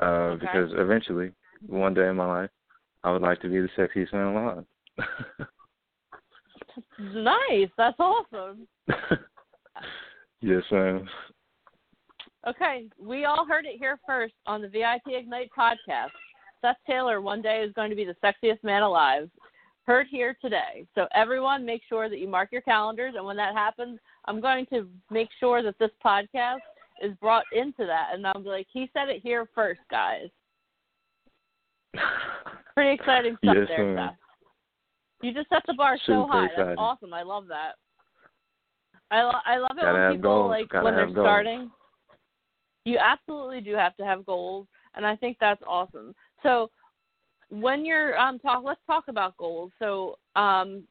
Uh, 0.00 0.04
Okay. 0.34 0.40
because 0.46 0.70
eventually, 0.76 1.32
one 1.66 1.94
day 1.94 2.08
in 2.08 2.16
my 2.16 2.26
life, 2.26 2.50
I 3.04 3.12
would 3.12 3.22
like 3.22 3.40
to 3.42 3.48
be 3.48 3.60
the 3.60 3.68
sexiest 3.76 4.12
man 4.12 4.26
alive. 4.34 4.64
Nice. 6.98 7.68
That's 7.76 7.98
awesome. 8.00 8.66
yes, 10.40 10.62
ma'am. 10.72 11.08
Okay, 12.48 12.88
we 13.00 13.24
all 13.26 13.46
heard 13.46 13.64
it 13.64 13.78
here 13.78 13.98
first 14.06 14.34
on 14.46 14.60
the 14.60 14.68
VIP 14.68 15.02
Ignite 15.08 15.50
podcast. 15.56 16.10
Seth 16.60 16.76
Taylor 16.86 17.20
one 17.20 17.40
day 17.42 17.62
is 17.62 17.72
going 17.74 17.90
to 17.90 17.96
be 17.96 18.04
the 18.04 18.16
sexiest 18.24 18.62
man 18.64 18.82
alive. 18.82 19.30
Heard 19.86 20.06
here 20.10 20.36
today. 20.40 20.86
So 20.94 21.06
everyone, 21.14 21.64
make 21.66 21.82
sure 21.88 22.08
that 22.08 22.18
you 22.18 22.26
mark 22.28 22.50
your 22.52 22.62
calendars, 22.62 23.14
and 23.16 23.24
when 23.24 23.36
that 23.36 23.54
happens, 23.54 23.98
I'm 24.24 24.40
going 24.40 24.64
to 24.66 24.88
make 25.10 25.28
sure 25.38 25.62
that 25.62 25.78
this 25.78 25.90
podcast 26.04 26.60
is 27.02 27.12
brought 27.20 27.44
into 27.52 27.84
that, 27.86 28.10
and 28.14 28.26
I'm 28.26 28.44
like, 28.44 28.66
he 28.72 28.88
said 28.94 29.08
it 29.10 29.20
here 29.22 29.46
first, 29.54 29.80
guys. 29.90 30.28
Pretty 32.74 32.92
exciting 32.94 33.36
stuff 33.42 33.56
Yes, 33.58 33.68
there. 33.68 33.96
Seth. 33.96 34.16
You 35.22 35.32
just 35.34 35.48
set 35.48 35.62
the 35.66 35.74
bar 35.74 35.96
so 36.06 36.26
high. 36.30 36.46
exciting. 36.46 36.66
That's 36.66 36.78
awesome. 36.78 37.12
I 37.14 37.22
love 37.22 37.46
that. 37.48 37.72
I 39.10 39.22
lo- 39.22 39.32
I 39.46 39.58
love 39.58 39.70
it 39.78 39.82
Gotta 39.82 39.92
when 39.98 40.12
people 40.16 40.30
goals. 40.30 40.50
like 40.50 40.68
Gotta 40.70 40.84
when 40.84 40.94
they're 40.96 41.06
goals. 41.06 41.24
starting. 41.24 41.70
You 42.84 42.98
absolutely 42.98 43.60
do 43.60 43.74
have 43.74 43.96
to 43.96 44.04
have 44.04 44.26
goals, 44.26 44.66
and 44.94 45.06
I 45.06 45.14
think 45.16 45.36
that's 45.40 45.62
awesome. 45.66 46.14
So 46.42 46.70
when 47.60 47.84
you're 47.84 48.18
um 48.18 48.38
talk, 48.38 48.62
let's 48.64 48.80
talk 48.86 49.04
about 49.08 49.36
goals. 49.36 49.70
So 49.78 50.18
um, 50.36 50.84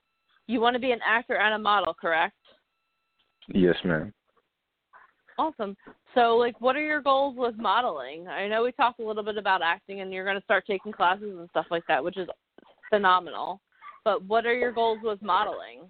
you 0.47 0.59
want 0.59 0.75
to 0.75 0.79
be 0.79 0.91
an 0.91 0.99
actor 1.05 1.37
and 1.37 1.55
a 1.55 1.59
model, 1.59 1.93
correct? 1.93 2.35
Yes, 3.49 3.75
ma'am. 3.83 4.13
Awesome. 5.37 5.75
So, 6.13 6.37
like, 6.37 6.59
what 6.61 6.75
are 6.75 6.85
your 6.85 7.01
goals 7.01 7.35
with 7.37 7.55
modeling? 7.57 8.27
I 8.27 8.47
know 8.47 8.63
we 8.63 8.71
talked 8.71 8.99
a 8.99 9.05
little 9.05 9.23
bit 9.23 9.37
about 9.37 9.61
acting, 9.63 10.01
and 10.01 10.13
you're 10.13 10.25
going 10.25 10.37
to 10.37 10.43
start 10.43 10.65
taking 10.67 10.91
classes 10.91 11.35
and 11.37 11.49
stuff 11.49 11.65
like 11.71 11.83
that, 11.87 12.03
which 12.03 12.17
is 12.17 12.27
phenomenal. 12.89 13.59
But 14.05 14.23
what 14.25 14.45
are 14.45 14.53
your 14.53 14.71
goals 14.71 14.99
with 15.01 15.21
modeling? 15.21 15.89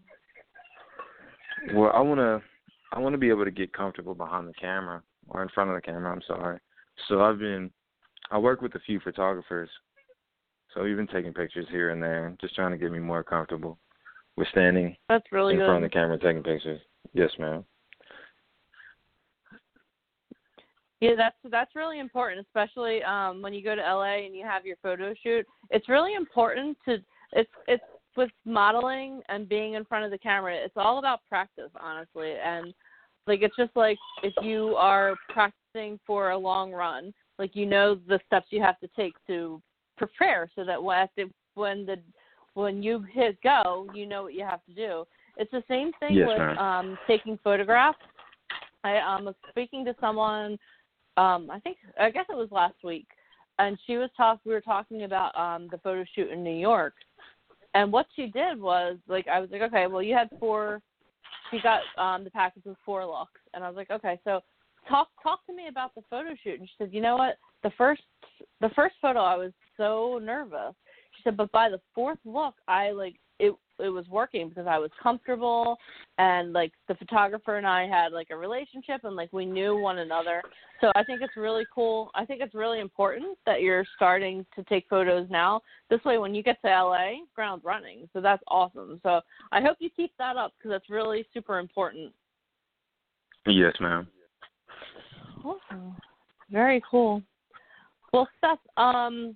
Well, 1.73 1.91
I 1.93 1.99
wanna, 1.99 2.41
I 2.91 2.99
wanna 2.99 3.17
be 3.17 3.29
able 3.29 3.45
to 3.45 3.51
get 3.51 3.73
comfortable 3.73 4.13
behind 4.13 4.47
the 4.47 4.53
camera 4.53 5.01
or 5.29 5.41
in 5.41 5.49
front 5.49 5.69
of 5.69 5.75
the 5.75 5.81
camera. 5.81 6.11
I'm 6.11 6.21
sorry. 6.27 6.59
So 7.07 7.21
I've 7.21 7.39
been, 7.39 7.71
I 8.31 8.37
work 8.37 8.61
with 8.61 8.75
a 8.75 8.79
few 8.79 8.99
photographers. 8.99 9.69
So 10.73 10.83
we've 10.83 10.97
been 10.97 11.07
taking 11.07 11.33
pictures 11.33 11.67
here 11.69 11.91
and 11.91 12.01
there, 12.01 12.35
just 12.41 12.55
trying 12.55 12.71
to 12.71 12.77
get 12.77 12.91
me 12.91 12.99
more 12.99 13.23
comfortable 13.23 13.77
with 14.37 14.47
standing 14.49 14.95
That's 15.07 15.31
really 15.31 15.53
in 15.53 15.59
good. 15.59 15.65
front 15.65 15.83
of 15.83 15.91
the 15.91 15.93
camera 15.93 16.17
taking 16.17 16.43
pictures. 16.43 16.81
Yes, 17.13 17.29
ma'am. 17.37 17.63
Yeah, 20.99 21.15
that's 21.17 21.35
that's 21.51 21.75
really 21.75 21.99
important, 21.99 22.45
especially 22.47 23.03
um 23.03 23.41
when 23.41 23.53
you 23.53 23.61
go 23.61 23.75
to 23.75 23.81
LA 23.81 24.25
and 24.25 24.33
you 24.33 24.45
have 24.45 24.65
your 24.65 24.77
photo 24.81 25.13
shoot. 25.21 25.45
It's 25.69 25.89
really 25.89 26.15
important 26.15 26.77
to 26.87 26.97
it's 27.33 27.51
it's 27.67 27.83
with 28.15 28.29
modeling 28.45 29.21
and 29.27 29.49
being 29.49 29.73
in 29.73 29.83
front 29.85 30.05
of 30.05 30.11
the 30.11 30.17
camera. 30.17 30.55
It's 30.55 30.77
all 30.77 30.99
about 30.99 31.19
practice, 31.27 31.71
honestly. 31.79 32.35
And 32.43 32.73
like 33.27 33.41
it's 33.41 33.55
just 33.57 33.75
like 33.75 33.97
if 34.23 34.33
you 34.41 34.75
are 34.77 35.15
practicing 35.29 35.99
for 36.07 36.31
a 36.31 36.37
long 36.37 36.71
run, 36.71 37.13
like 37.37 37.53
you 37.53 37.65
know 37.65 37.95
the 38.07 38.19
steps 38.25 38.47
you 38.51 38.61
have 38.61 38.79
to 38.79 38.87
take 38.95 39.13
to 39.27 39.61
prepare 40.07 40.49
so 40.55 40.63
that 40.63 40.81
when 40.81 41.07
the 41.15 41.29
when 41.55 41.85
the 41.85 41.97
when 42.55 42.83
you 42.83 43.03
hit 43.11 43.37
go, 43.41 43.87
you 43.95 44.05
know 44.05 44.23
what 44.23 44.33
you 44.33 44.43
have 44.43 44.63
to 44.65 44.73
do. 44.73 45.05
It's 45.37 45.51
the 45.51 45.63
same 45.67 45.91
thing 45.99 46.17
Yes, 46.17 46.27
with 46.27 46.57
um 46.57 46.97
taking 47.07 47.39
photographs. 47.43 47.97
I 48.83 48.97
um 48.97 49.25
was 49.25 49.35
speaking 49.49 49.85
to 49.85 49.95
someone 49.99 50.57
um 51.17 51.49
I 51.51 51.59
think 51.59 51.77
I 51.99 52.09
guess 52.09 52.25
it 52.29 52.35
was 52.35 52.49
last 52.51 52.75
week 52.83 53.07
and 53.59 53.77
she 53.85 53.97
was 53.97 54.09
talk 54.15 54.39
we 54.45 54.53
were 54.53 54.61
talking 54.61 55.03
about 55.03 55.35
um 55.37 55.67
the 55.71 55.77
photo 55.79 56.03
shoot 56.15 56.29
in 56.31 56.43
New 56.43 56.55
York. 56.55 56.93
And 57.75 57.91
what 57.91 58.05
she 58.15 58.27
did 58.27 58.59
was 58.59 58.97
like 59.07 59.27
I 59.27 59.39
was 59.39 59.49
like, 59.51 59.61
Okay, 59.61 59.87
well 59.87 60.03
you 60.03 60.13
had 60.15 60.29
four 60.39 60.81
she 61.49 61.59
got 61.61 61.81
um 61.97 62.23
the 62.23 62.31
package 62.31 62.63
with 62.65 62.77
four 62.85 63.05
looks 63.05 63.41
and 63.53 63.63
I 63.63 63.69
was 63.69 63.75
like, 63.75 63.89
Okay, 63.89 64.19
so 64.23 64.41
talk 64.87 65.07
talk 65.21 65.45
to 65.47 65.53
me 65.53 65.67
about 65.69 65.95
the 65.95 66.03
photo 66.09 66.35
shoot 66.43 66.59
and 66.59 66.67
she 66.67 66.75
said, 66.77 66.93
You 66.93 67.01
know 67.01 67.17
what? 67.17 67.37
The 67.63 67.71
first 67.77 68.03
the 68.61 68.69
first 68.75 68.95
photo 69.01 69.19
I 69.19 69.35
was 69.35 69.51
so 69.77 70.19
nervous. 70.21 70.73
She 71.15 71.21
said, 71.23 71.37
But 71.37 71.51
by 71.51 71.69
the 71.69 71.81
fourth 71.93 72.19
look 72.25 72.55
I 72.67 72.91
like 72.91 73.15
it 73.39 73.53
it 73.79 73.89
was 73.89 74.07
working 74.07 74.49
because 74.49 74.67
I 74.67 74.77
was 74.77 74.91
comfortable 75.01 75.77
and 76.17 76.53
like 76.53 76.71
the 76.87 76.95
photographer 76.95 77.57
and 77.57 77.65
I 77.65 77.87
had 77.87 78.11
like 78.11 78.27
a 78.29 78.35
relationship 78.35 79.03
and 79.03 79.15
like 79.15 79.33
we 79.33 79.45
knew 79.45 79.75
one 79.75 79.99
another. 79.99 80.41
So 80.79 80.91
I 80.95 81.03
think 81.03 81.21
it's 81.21 81.35
really 81.35 81.65
cool. 81.73 82.11
I 82.13 82.25
think 82.25 82.41
it's 82.41 82.53
really 82.53 82.79
important 82.79 83.37
that 83.45 83.61
you're 83.61 83.85
starting 83.95 84.45
to 84.55 84.63
take 84.65 84.85
photos 84.89 85.27
now. 85.29 85.61
This 85.89 86.03
way 86.05 86.17
when 86.17 86.35
you 86.35 86.43
get 86.43 86.61
to 86.61 86.67
LA, 86.67 87.13
ground 87.35 87.61
running. 87.63 88.07
So 88.13 88.21
that's 88.21 88.43
awesome. 88.47 88.99
So 89.01 89.21
I 89.51 89.61
hope 89.61 89.77
you 89.79 89.89
keep 89.89 90.11
that 90.17 90.37
up 90.37 90.53
because 90.57 90.71
that's 90.71 90.89
really 90.89 91.25
super 91.33 91.57
important. 91.57 92.13
Yes, 93.45 93.73
ma'am. 93.79 94.07
Awesome. 95.43 95.95
Very 96.51 96.81
cool. 96.89 97.21
Well, 98.13 98.27
Seth, 98.39 98.59
um, 98.77 99.35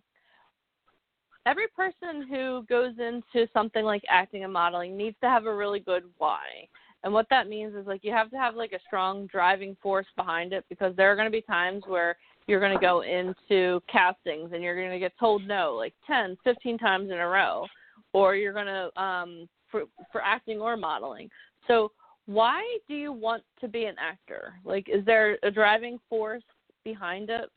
every 1.47 1.67
person 1.69 2.27
who 2.27 2.65
goes 2.67 2.93
into 2.99 3.47
something 3.53 3.85
like 3.85 4.03
acting 4.09 4.43
and 4.43 4.51
modeling 4.51 4.97
needs 4.97 5.15
to 5.21 5.29
have 5.29 5.45
a 5.45 5.55
really 5.55 5.79
good 5.79 6.03
why. 6.17 6.41
And 7.03 7.13
what 7.13 7.27
that 7.29 7.47
means 7.47 7.73
is 7.73 7.87
like 7.87 8.03
you 8.03 8.11
have 8.11 8.29
to 8.31 8.37
have 8.37 8.55
like 8.55 8.73
a 8.73 8.79
strong 8.85 9.27
driving 9.27 9.77
force 9.81 10.07
behind 10.17 10.51
it 10.51 10.65
because 10.67 10.93
there 10.95 11.09
are 11.09 11.15
going 11.15 11.27
to 11.27 11.31
be 11.31 11.41
times 11.41 11.83
where 11.87 12.17
you're 12.47 12.59
going 12.59 12.77
to 12.77 12.81
go 12.81 13.01
into 13.01 13.81
castings 13.89 14.51
and 14.53 14.61
you're 14.61 14.75
going 14.75 14.91
to 14.91 14.99
get 14.99 15.17
told 15.17 15.47
no 15.47 15.73
like 15.73 15.93
10, 16.05 16.37
15 16.43 16.77
times 16.77 17.11
in 17.11 17.17
a 17.17 17.27
row 17.27 17.65
or 18.11 18.35
you're 18.35 18.53
going 18.53 18.65
to 18.65 19.01
um 19.01 19.47
for 19.71 19.83
for 20.11 20.21
acting 20.21 20.59
or 20.59 20.75
modeling. 20.75 21.29
So, 21.67 21.91
why 22.25 22.61
do 22.89 22.95
you 22.95 23.13
want 23.13 23.43
to 23.61 23.69
be 23.69 23.85
an 23.85 23.95
actor? 23.99 24.55
Like 24.65 24.89
is 24.89 25.05
there 25.05 25.37
a 25.43 25.51
driving 25.51 25.97
force 26.09 26.43
behind 26.83 27.29
it? 27.29 27.49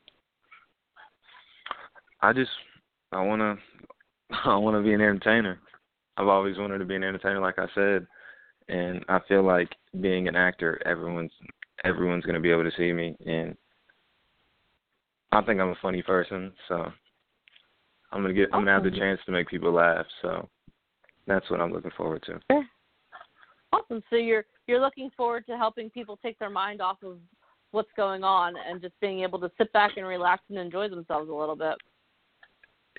I 2.21 2.31
just 2.31 2.51
I 3.11 3.21
wanna 3.21 3.57
I 4.45 4.55
wanna 4.55 4.81
be 4.81 4.93
an 4.93 5.01
entertainer. 5.01 5.59
I've 6.17 6.27
always 6.27 6.57
wanted 6.57 6.79
to 6.79 6.85
be 6.85 6.95
an 6.95 7.03
entertainer, 7.03 7.39
like 7.39 7.57
I 7.57 7.67
said, 7.73 8.05
and 8.67 9.03
I 9.09 9.19
feel 9.27 9.43
like 9.43 9.69
being 9.99 10.27
an 10.27 10.35
actor, 10.35 10.81
everyone's 10.85 11.31
everyone's 11.83 12.25
gonna 12.25 12.39
be 12.39 12.51
able 12.51 12.63
to 12.63 12.77
see 12.77 12.91
me, 12.91 13.15
and 13.25 13.55
I 15.31 15.41
think 15.41 15.59
I'm 15.59 15.69
a 15.69 15.75
funny 15.81 16.01
person, 16.01 16.51
so 16.67 16.91
I'm 18.11 18.21
gonna 18.21 18.33
get 18.33 18.49
I'm 18.53 18.61
gonna 18.61 18.73
have 18.73 18.83
the 18.83 18.91
chance 18.91 19.19
to 19.25 19.31
make 19.31 19.47
people 19.47 19.71
laugh. 19.71 20.05
So 20.21 20.49
that's 21.27 21.49
what 21.49 21.61
I'm 21.61 21.71
looking 21.71 21.91
forward 21.95 22.23
to. 22.23 22.39
Awesome. 23.73 24.03
So 24.09 24.17
you're 24.17 24.45
you're 24.67 24.81
looking 24.81 25.09
forward 25.15 25.45
to 25.47 25.57
helping 25.57 25.89
people 25.89 26.17
take 26.21 26.37
their 26.39 26.49
mind 26.49 26.81
off 26.81 26.97
of 27.03 27.17
what's 27.71 27.89
going 27.95 28.23
on 28.23 28.55
and 28.67 28.81
just 28.81 28.99
being 28.99 29.21
able 29.21 29.39
to 29.39 29.51
sit 29.57 29.71
back 29.71 29.91
and 29.95 30.05
relax 30.05 30.43
and 30.49 30.57
enjoy 30.57 30.89
themselves 30.89 31.29
a 31.29 31.33
little 31.33 31.55
bit. 31.55 31.75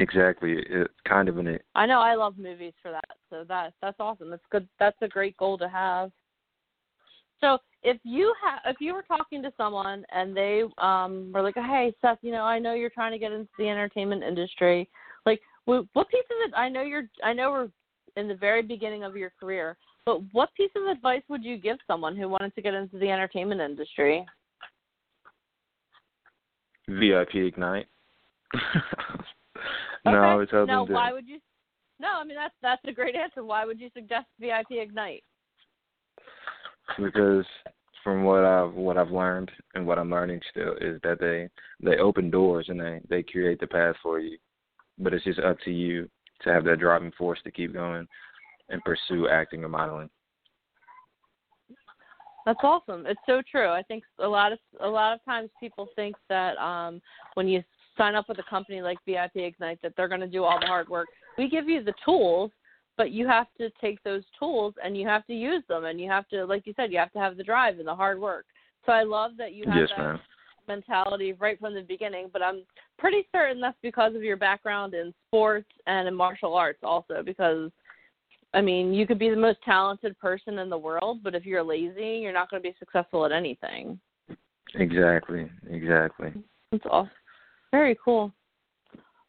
Exactly. 0.03 0.57
It's 0.69 0.93
kind 1.07 1.29
of 1.29 1.39
an. 1.39 1.61
I 1.77 1.87
know 1.87 2.01
I 2.01 2.17
love 2.17 2.37
movies 2.37 2.73
for 2.83 2.91
that, 2.91 3.05
so 3.31 3.45
that 3.47 3.73
that's 3.81 4.01
awesome. 4.01 4.31
That's 4.31 4.43
good. 4.51 4.69
That's 4.81 4.97
a 5.01 5.07
great 5.07 5.37
goal 5.37 5.57
to 5.59 5.69
have. 5.69 6.11
So 7.41 7.59
if 7.85 7.99
you 8.03 8.35
have, 8.45 8.61
if 8.67 8.81
you 8.81 8.95
were 8.95 9.03
talking 9.03 9.43
to 9.43 9.53
someone 9.57 10.05
and 10.13 10.37
they 10.37 10.65
um 10.79 11.31
were 11.33 11.41
like, 11.41 11.55
"Hey, 11.55 11.95
Seth, 12.01 12.19
you 12.21 12.33
know, 12.33 12.43
I 12.43 12.59
know 12.59 12.75
you're 12.75 12.91
trying 12.91 13.13
to 13.13 13.19
get 13.19 13.31
into 13.31 13.49
the 13.59 13.69
entertainment 13.69 14.25
industry. 14.25 14.89
Like, 15.25 15.41
what, 15.67 15.87
what 15.93 16.09
piece 16.09 16.25
of 16.25 16.49
it? 16.49 16.55
I 16.57 16.69
know 16.69 16.83
you're, 16.83 17.09
I 17.23 17.33
know 17.33 17.53
we're 17.53 17.69
in 18.17 18.27
the 18.27 18.35
very 18.35 18.63
beginning 18.63 19.05
of 19.05 19.17
your 19.17 19.33
career, 19.39 19.77
but 20.05 20.21
what 20.33 20.53
piece 20.55 20.73
of 20.75 20.89
advice 20.89 21.23
would 21.29 21.45
you 21.45 21.59
give 21.59 21.77
someone 21.87 22.17
who 22.17 22.29
wanted 22.29 22.57
to 22.57 22.63
get 22.63 22.75
into 22.75 22.99
the 22.99 23.11
entertainment 23.11 23.61
industry?" 23.61 24.27
VIP 26.89 27.37
Ignite. 27.37 27.87
no, 30.05 30.13
I 30.13 30.35
would 30.35 30.51
tell 30.51 30.67
now, 30.67 30.85
them 30.85 30.95
why 30.95 31.13
would 31.13 31.29
you? 31.29 31.39
No, 32.01 32.09
I 32.21 32.25
mean 32.25 32.37
that's 32.37 32.55
that's 32.63 32.83
a 32.87 32.93
great 32.93 33.15
answer. 33.15 33.45
Why 33.45 33.65
would 33.65 33.81
you 33.81 33.91
suggest 33.95 34.27
VIP 34.41 34.73
Ignite? 34.73 35.23
Because 36.99 37.45
from 38.03 38.25
what 38.25 38.45
I've 38.45 38.73
what 38.73 38.99
I've 38.99 39.11
learned 39.11 39.51
and 39.75 39.87
what 39.87 39.99
I'm 39.99 40.11
learning 40.11 40.41
still 40.51 40.75
is 40.81 41.01
that 41.03 41.21
they 41.21 41.49
they 41.81 41.99
open 41.99 42.31
doors 42.31 42.67
and 42.69 42.81
they 42.81 43.01
they 43.09 43.23
create 43.23 43.61
the 43.61 43.67
path 43.67 43.97
for 44.03 44.19
you, 44.19 44.39
but 44.99 45.15
it's 45.15 45.25
just 45.25 45.39
up 45.41 45.59
to 45.65 45.71
you 45.71 46.09
to 46.43 46.53
have 46.53 46.65
that 46.65 46.81
driving 46.81 47.13
force 47.17 47.39
to 47.45 47.51
keep 47.51 47.73
going 47.73 48.07
and 48.69 48.83
pursue 48.85 49.29
acting 49.29 49.65
or 49.65 49.69
modeling. 49.69 50.11
That's 52.45 52.59
awesome. 52.63 53.07
It's 53.07 53.21
so 53.25 53.41
true. 53.49 53.69
I 53.69 53.83
think 53.83 54.03
a 54.19 54.27
lot 54.27 54.53
of 54.53 54.59
a 54.81 54.89
lot 54.89 55.15
of 55.15 55.25
times 55.25 55.51
people 55.61 55.89
think 55.95 56.17
that 56.29 56.57
um 56.59 57.01
when 57.35 57.47
you 57.47 57.63
sign 57.97 58.15
up 58.15 58.29
with 58.29 58.39
a 58.39 58.45
company 58.49 58.81
like 58.81 58.99
VIP 59.07 59.37
Ignite 59.37 59.81
that 59.83 59.93
they're 59.97 60.09
going 60.09 60.21
to 60.21 60.27
do 60.27 60.45
all 60.45 60.59
the 60.61 60.67
hard 60.67 60.89
work. 60.89 61.09
We 61.39 61.49
give 61.49 61.69
you 61.69 61.83
the 61.83 61.95
tools, 62.05 62.51
but 62.97 63.11
you 63.11 63.27
have 63.27 63.47
to 63.59 63.71
take 63.81 64.03
those 64.03 64.23
tools 64.39 64.75
and 64.83 64.97
you 64.97 65.07
have 65.07 65.27
to 65.27 65.35
use 65.35 65.63
them 65.69 65.85
and 65.85 66.01
you 66.01 66.09
have 66.11 66.29
to 66.29 66.45
like 66.45 66.67
you 66.67 66.73
said 66.77 66.93
you 66.93 66.99
have 66.99 67.13
to 67.13 67.19
have 67.19 67.37
the 67.37 67.43
drive 67.43 67.79
and 67.79 67.89
the 67.89 67.95
hard 67.95 68.21
work. 68.21 68.47
So 68.87 68.93
I 68.93 69.03
love 69.03 69.33
that 69.39 69.53
you 69.55 69.65
have 69.67 69.77
yes, 69.77 69.89
that 69.97 70.03
ma'am. 70.03 70.21
mentality 70.69 71.33
right 71.35 71.59
from 71.59 71.75
the 71.75 71.83
beginning, 71.83 72.29
but 72.33 72.43
I'm 72.43 72.63
pretty 72.99 73.27
certain 73.33 73.61
that's 73.61 73.77
because 73.83 74.15
of 74.15 74.23
your 74.23 74.37
background 74.37 74.95
in 74.95 75.15
sports 75.29 75.71
and 75.87 76.09
in 76.09 76.15
martial 76.15 76.55
arts 76.55 76.81
also 76.83 77.23
because 77.25 77.71
I 78.55 78.61
mean, 78.61 78.93
you 78.93 79.07
could 79.07 79.19
be 79.19 79.31
the 79.31 79.37
most 79.37 79.59
talented 79.65 80.19
person 80.19 80.59
in 80.59 80.69
the 80.69 80.77
world, 80.77 81.21
but 81.23 81.35
if 81.35 81.47
you're 81.47 81.63
lazy, 81.63 82.19
you're 82.23 82.35
not 82.35 82.51
going 82.51 82.63
to 82.63 82.69
be 82.69 82.77
successful 82.79 83.25
at 83.25 83.33
anything. 83.33 83.99
Exactly. 84.75 85.51
Exactly. 85.71 86.33
That's 86.71 86.85
awesome. 86.91 87.11
Very 87.73 87.99
cool. 88.05 88.31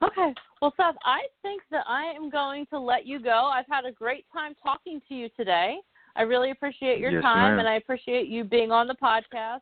Okay. 0.04 0.34
Well, 0.62 0.74
Seth, 0.78 0.96
I 1.06 1.22
think 1.42 1.62
that 1.72 1.86
I 1.88 2.04
am 2.04 2.30
going 2.30 2.66
to 2.68 2.80
let 2.80 3.08
you 3.08 3.20
go. 3.20 3.50
I've 3.54 3.66
had 3.70 3.86
a 3.86 3.92
great 3.92 4.26
time 4.32 4.54
talking 4.62 5.02
to 5.08 5.16
you 5.16 5.30
today. 5.36 5.78
I 6.16 6.22
really 6.22 6.52
appreciate 6.52 7.00
your 7.00 7.12
Yes, 7.12 7.24
time, 7.24 7.52
ma'am. 7.52 7.60
and 7.60 7.68
I 7.68 7.76
appreciate 7.76 8.28
you 8.28 8.44
being 8.44 8.72
on 8.72 8.88
the 8.88 8.96
podcast. 8.96 9.62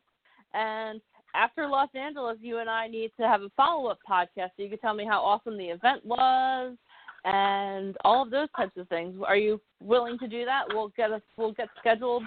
And 0.53 0.99
after 1.33 1.67
Los 1.67 1.89
Angeles, 1.95 2.37
you 2.41 2.57
and 2.57 2.69
I 2.69 2.87
need 2.87 3.11
to 3.19 3.27
have 3.27 3.41
a 3.41 3.49
follow 3.55 3.89
up 3.89 3.99
podcast 4.09 4.49
so 4.57 4.63
you 4.63 4.69
can 4.69 4.79
tell 4.79 4.93
me 4.93 5.05
how 5.05 5.21
awesome 5.21 5.57
the 5.57 5.69
event 5.69 6.05
was 6.05 6.75
and 7.23 7.95
all 8.03 8.23
of 8.23 8.31
those 8.31 8.49
types 8.57 8.75
of 8.77 8.87
things. 8.89 9.15
Are 9.25 9.37
you 9.37 9.61
willing 9.81 10.17
to 10.19 10.27
do 10.27 10.43
that? 10.45 10.63
We'll 10.69 10.91
get 10.97 11.11
us. 11.11 11.21
We'll 11.37 11.53
get 11.53 11.69
scheduled 11.79 12.23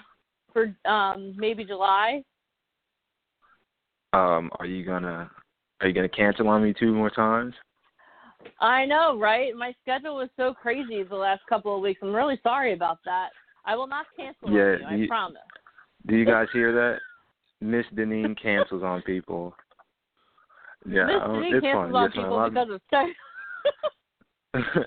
for 0.53 0.75
um, 0.89 1.35
maybe 1.37 1.65
July. 1.65 2.23
Um, 4.13 4.51
are 4.61 4.67
you 4.67 4.85
gonna 4.85 5.29
are 5.81 5.89
you 5.89 5.95
gonna 5.95 6.09
cancel 6.09 6.49
on 6.49 6.63
me 6.63 6.73
two 6.79 6.93
more 6.95 7.11
times? 7.11 7.55
I 8.61 8.85
know, 8.85 9.19
right? 9.19 9.57
My 9.57 9.75
schedule 9.83 10.17
was 10.17 10.29
so 10.37 10.53
crazy 10.55 11.03
the 11.03 11.17
last 11.17 11.41
couple 11.49 11.75
of 11.75 11.81
weeks. 11.83 12.01
I'm 12.03 12.15
really 12.15 12.39
sorry 12.43 12.75
about 12.75 12.99
that. 13.07 13.31
I 13.65 13.75
will 13.75 13.87
not 13.87 14.05
cancel 14.17 14.51
Yeah, 14.51 14.77
on 14.87 14.99
you. 14.99 15.05
I 15.07 15.09
promise. 15.09 15.39
Do 16.07 16.17
you 16.17 16.27
guys 16.27 16.47
hear 16.55 16.71
that? 16.73 16.99
Miss 17.61 17.87
Deneen 17.95 18.37
cancels 18.41 18.83
on 18.83 19.01
people. 19.03 19.55
Yeah, 20.87 21.07
this 21.07 21.17
um, 21.25 21.43
it's 21.43 21.63
cancels 21.65 21.93
fine. 21.93 21.95
on 21.95 22.03
Yes, 22.05 22.13
people 22.15 22.41
ma'am. 22.41 22.51
because 22.53 22.69
of 22.75 22.81
sex. 22.91 23.11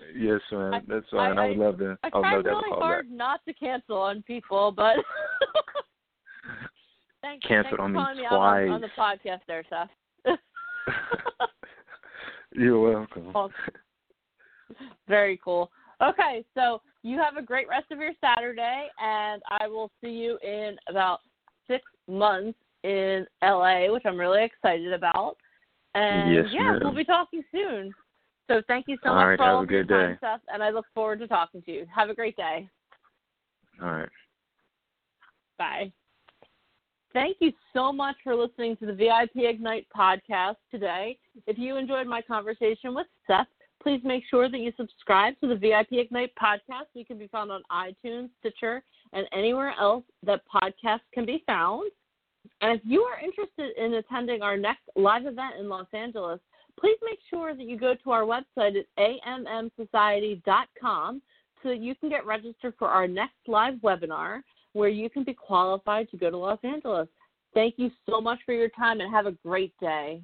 yes. 0.15 0.39
I- 0.51 0.81
That's 0.87 1.09
fine. 1.09 1.39
I, 1.39 1.45
I- 1.45 1.47
would 1.49 1.57
love 1.57 1.77
to. 1.79 1.97
I 2.03 2.07
I 2.07 2.09
tried 2.11 2.43
to 2.43 2.49
really 2.49 2.69
hard 2.69 3.09
not 3.09 3.43
to 3.47 3.53
cancel 3.55 3.97
on 3.97 4.21
people, 4.23 4.71
but 4.71 4.97
thanks, 7.23 7.47
Canceled 7.47 7.79
thanks 7.79 7.83
on 7.83 7.93
me 7.93 7.99
calling 7.99 8.17
me 8.17 8.25
out 8.25 8.33
on, 8.33 8.69
on 8.69 8.81
the 8.81 8.89
twice. 8.95 9.17
podcast 9.25 9.39
there, 9.47 9.63
Seth. 9.69 9.89
You're 12.53 12.79
welcome. 12.79 13.31
Awesome. 13.35 13.53
Very 15.07 15.39
cool. 15.43 15.71
Okay, 16.01 16.45
so 16.53 16.81
you 17.03 17.17
have 17.17 17.37
a 17.37 17.41
great 17.41 17.67
rest 17.67 17.91
of 17.91 17.99
your 17.99 18.13
Saturday, 18.21 18.87
and 19.01 19.41
I 19.59 19.67
will 19.67 19.91
see 20.01 20.09
you 20.09 20.37
in 20.43 20.75
about 20.89 21.19
six 21.67 21.83
months 22.07 22.57
in 22.83 23.25
LA, 23.43 23.91
which 23.91 24.03
I'm 24.05 24.17
really 24.17 24.43
excited 24.43 24.93
about. 24.93 25.37
And 25.95 26.35
Yes, 26.35 26.45
yeah, 26.51 26.71
ma'am. 26.73 26.79
we'll 26.83 26.95
be 26.95 27.03
talking 27.03 27.43
soon. 27.51 27.93
So 28.47 28.61
thank 28.67 28.87
you 28.87 28.97
so 29.03 29.09
All 29.09 29.15
much 29.15 29.27
right, 29.29 29.37
for 29.37 29.45
have 29.45 29.55
all 29.55 29.65
your 29.65 29.83
time, 29.83 30.13
day. 30.13 30.17
Seth, 30.21 30.41
and 30.53 30.63
I 30.63 30.69
look 30.69 30.85
forward 30.93 31.19
to 31.19 31.27
talking 31.27 31.61
to 31.63 31.71
you. 31.71 31.85
Have 31.93 32.09
a 32.09 32.15
great 32.15 32.37
day. 32.37 32.69
All 33.81 33.91
right. 33.91 34.09
Bye. 35.57 35.91
Thank 37.13 37.37
you 37.39 37.53
so 37.73 37.91
much 37.91 38.15
for 38.23 38.35
listening 38.35 38.77
to 38.77 38.85
the 38.85 38.93
VIP 38.93 39.37
Ignite 39.37 39.87
podcast 39.95 40.57
today. 40.69 41.17
If 41.47 41.57
you 41.57 41.77
enjoyed 41.77 42.05
my 42.07 42.21
conversation 42.21 42.93
with 42.93 43.07
Seth, 43.25 43.47
please 43.81 44.01
make 44.03 44.23
sure 44.29 44.49
that 44.49 44.59
you 44.59 44.71
subscribe 44.75 45.39
to 45.39 45.47
the 45.47 45.55
VIP 45.55 45.93
Ignite 45.93 46.33
podcast. 46.35 46.87
We 46.93 47.05
can 47.05 47.17
be 47.17 47.27
found 47.27 47.51
on 47.51 47.63
iTunes, 47.71 48.29
Stitcher, 48.39 48.83
and 49.13 49.25
anywhere 49.33 49.73
else 49.79 50.03
that 50.23 50.41
podcasts 50.53 50.99
can 51.13 51.25
be 51.25 51.41
found. 51.45 51.89
And 52.61 52.79
if 52.79 52.85
you 52.85 53.01
are 53.03 53.19
interested 53.19 53.75
in 53.77 53.93
attending 53.95 54.41
our 54.41 54.55
next 54.57 54.83
live 54.95 55.25
event 55.25 55.55
in 55.59 55.67
Los 55.69 55.87
Angeles, 55.93 56.39
please 56.79 56.97
make 57.03 57.19
sure 57.29 57.53
that 57.55 57.63
you 57.63 57.77
go 57.77 57.93
to 58.03 58.11
our 58.11 58.23
website 58.23 58.77
at 58.77 58.85
ammsociety.com 58.99 61.21
so 61.63 61.69
that 61.69 61.79
you 61.79 61.95
can 61.95 62.09
get 62.09 62.25
registered 62.25 62.73
for 62.77 62.89
our 62.89 63.07
next 63.07 63.37
live 63.47 63.75
webinar 63.75 64.41
where 64.77 64.89
you 64.89 65.09
can 65.09 65.23
be 65.23 65.33
qualified 65.33 66.09
to 66.11 66.17
go 66.17 66.29
to 66.29 66.37
Los 66.37 66.59
Angeles. 66.63 67.07
Thank 67.53 67.75
you 67.77 67.89
so 68.07 68.21
much 68.21 68.39
for 68.45 68.53
your 68.53 68.69
time 68.69 69.01
and 69.01 69.11
have 69.11 69.25
a 69.25 69.31
great 69.31 69.73
day. 69.79 70.21